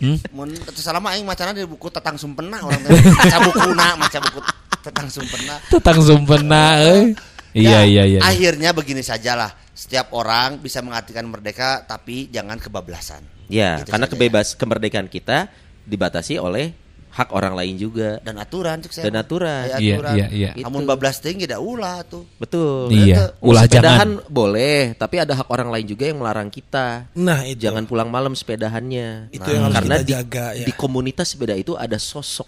Hmm? 0.00 0.16
Mun 0.32 0.48
mah 0.56 1.12
aing 1.12 1.28
macana 1.28 1.52
di 1.52 1.60
buku 1.68 1.92
Tatang 1.92 2.16
Sumpena 2.16 2.56
orang 2.64 2.80
teh. 2.88 2.96
Maca 3.04 3.36
bukuna, 3.44 3.86
maca 4.00 4.18
buku 4.24 4.40
Tatang 4.80 5.12
Sumpena. 5.12 5.54
Tetang 5.68 5.98
sumpena 6.00 6.64
euy. 6.80 7.12
Iya 7.52 7.84
Ya, 7.84 7.84
iya 7.84 8.02
iya. 8.16 8.20
Akhirnya 8.24 8.70
begini 8.72 9.04
sajalah. 9.04 9.52
Setiap 9.76 10.16
orang 10.16 10.56
bisa 10.56 10.80
mengartikan 10.80 11.28
merdeka 11.28 11.84
tapi 11.84 12.32
jangan 12.32 12.56
kebablasan. 12.56 13.20
Ya, 13.50 13.82
Gitu 13.82 13.90
karena 13.90 14.06
saja. 14.06 14.14
kebebas 14.14 14.46
kemerdekaan 14.54 15.10
kita 15.10 15.50
dibatasi 15.90 16.38
oleh 16.38 16.70
hak 17.10 17.34
orang 17.34 17.58
lain 17.58 17.74
juga. 17.74 18.22
dan 18.22 18.38
aturan 18.38 18.78
cek 18.78 18.92
saya. 18.94 19.04
Dan 19.10 19.18
aturan. 19.18 19.66
Iya, 19.66 19.94
aturan. 19.98 20.14
iya, 20.14 20.26
iya. 20.30 20.50
Amun 20.62 20.86
bablas 20.86 21.18
teh 21.18 21.34
ge 21.34 21.50
da 21.50 21.58
ulah 21.58 22.06
tuh. 22.06 22.22
Betul. 22.38 22.94
Iya. 22.94 23.34
Ulah 23.42 23.66
jangan. 23.66 24.22
boleh, 24.30 24.94
tapi 24.94 25.18
ada 25.18 25.34
hak 25.34 25.50
orang 25.50 25.74
lain 25.74 25.86
juga 25.90 26.06
yang 26.06 26.22
melarang 26.22 26.46
kita. 26.48 27.10
Nah, 27.18 27.42
itu. 27.42 27.66
Jangan 27.66 27.84
pulang 27.90 28.08
malam 28.08 28.32
sepedahannya. 28.38 29.34
Itu 29.34 29.48
yang 29.50 29.68
harus 29.68 29.76
karena 29.82 29.96
kita 29.98 30.06
di, 30.06 30.12
jaga, 30.14 30.46
ya. 30.54 30.66
di 30.70 30.72
komunitas 30.78 31.34
sepeda 31.34 31.58
itu 31.58 31.74
ada 31.74 31.98
sosok 31.98 32.46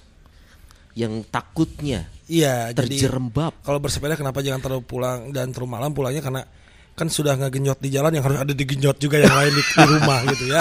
yang 0.92 1.24
takutnya 1.32 2.04
Iya, 2.28 2.72
jadi 2.72 2.96
terjerembab. 2.96 3.64
kalau 3.64 3.80
bersepeda 3.80 4.16
kenapa 4.16 4.44
jangan 4.44 4.60
terlalu 4.60 4.84
pulang 4.84 5.32
dan 5.32 5.52
terlalu 5.52 5.72
malam 5.72 5.90
pulangnya 5.92 6.20
karena 6.24 6.44
kan 6.92 7.08
sudah 7.08 7.34
nggak 7.34 7.52
genyot 7.56 7.78
di 7.80 7.88
jalan 7.88 8.12
yang 8.12 8.24
harus 8.24 8.38
ada 8.40 8.52
di 8.52 8.64
genyot 8.68 9.00
juga 9.00 9.16
yang 9.16 9.32
lain 9.32 9.52
di, 9.52 9.62
di 9.64 9.84
rumah 9.88 10.18
gitu 10.28 10.44
ya 10.52 10.60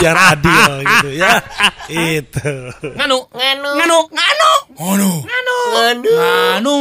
biar 0.00 0.16
adil 0.32 0.72
gitu 0.80 1.08
ya 1.12 1.32
itu 1.88 2.52
Nganu, 2.96 3.18
nganu, 3.32 3.68
nganu, 3.76 3.98
nganu, 4.08 4.50
Ngono. 4.78 5.12
nganu, 5.28 5.56
nganu, 6.56 6.76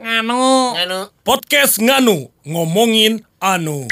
nganu, 0.00 0.42
nganu. 0.78 0.98
podcast 1.20 1.76
nganu 1.80 2.30
ngomongin 2.48 3.20
anu 3.40 3.84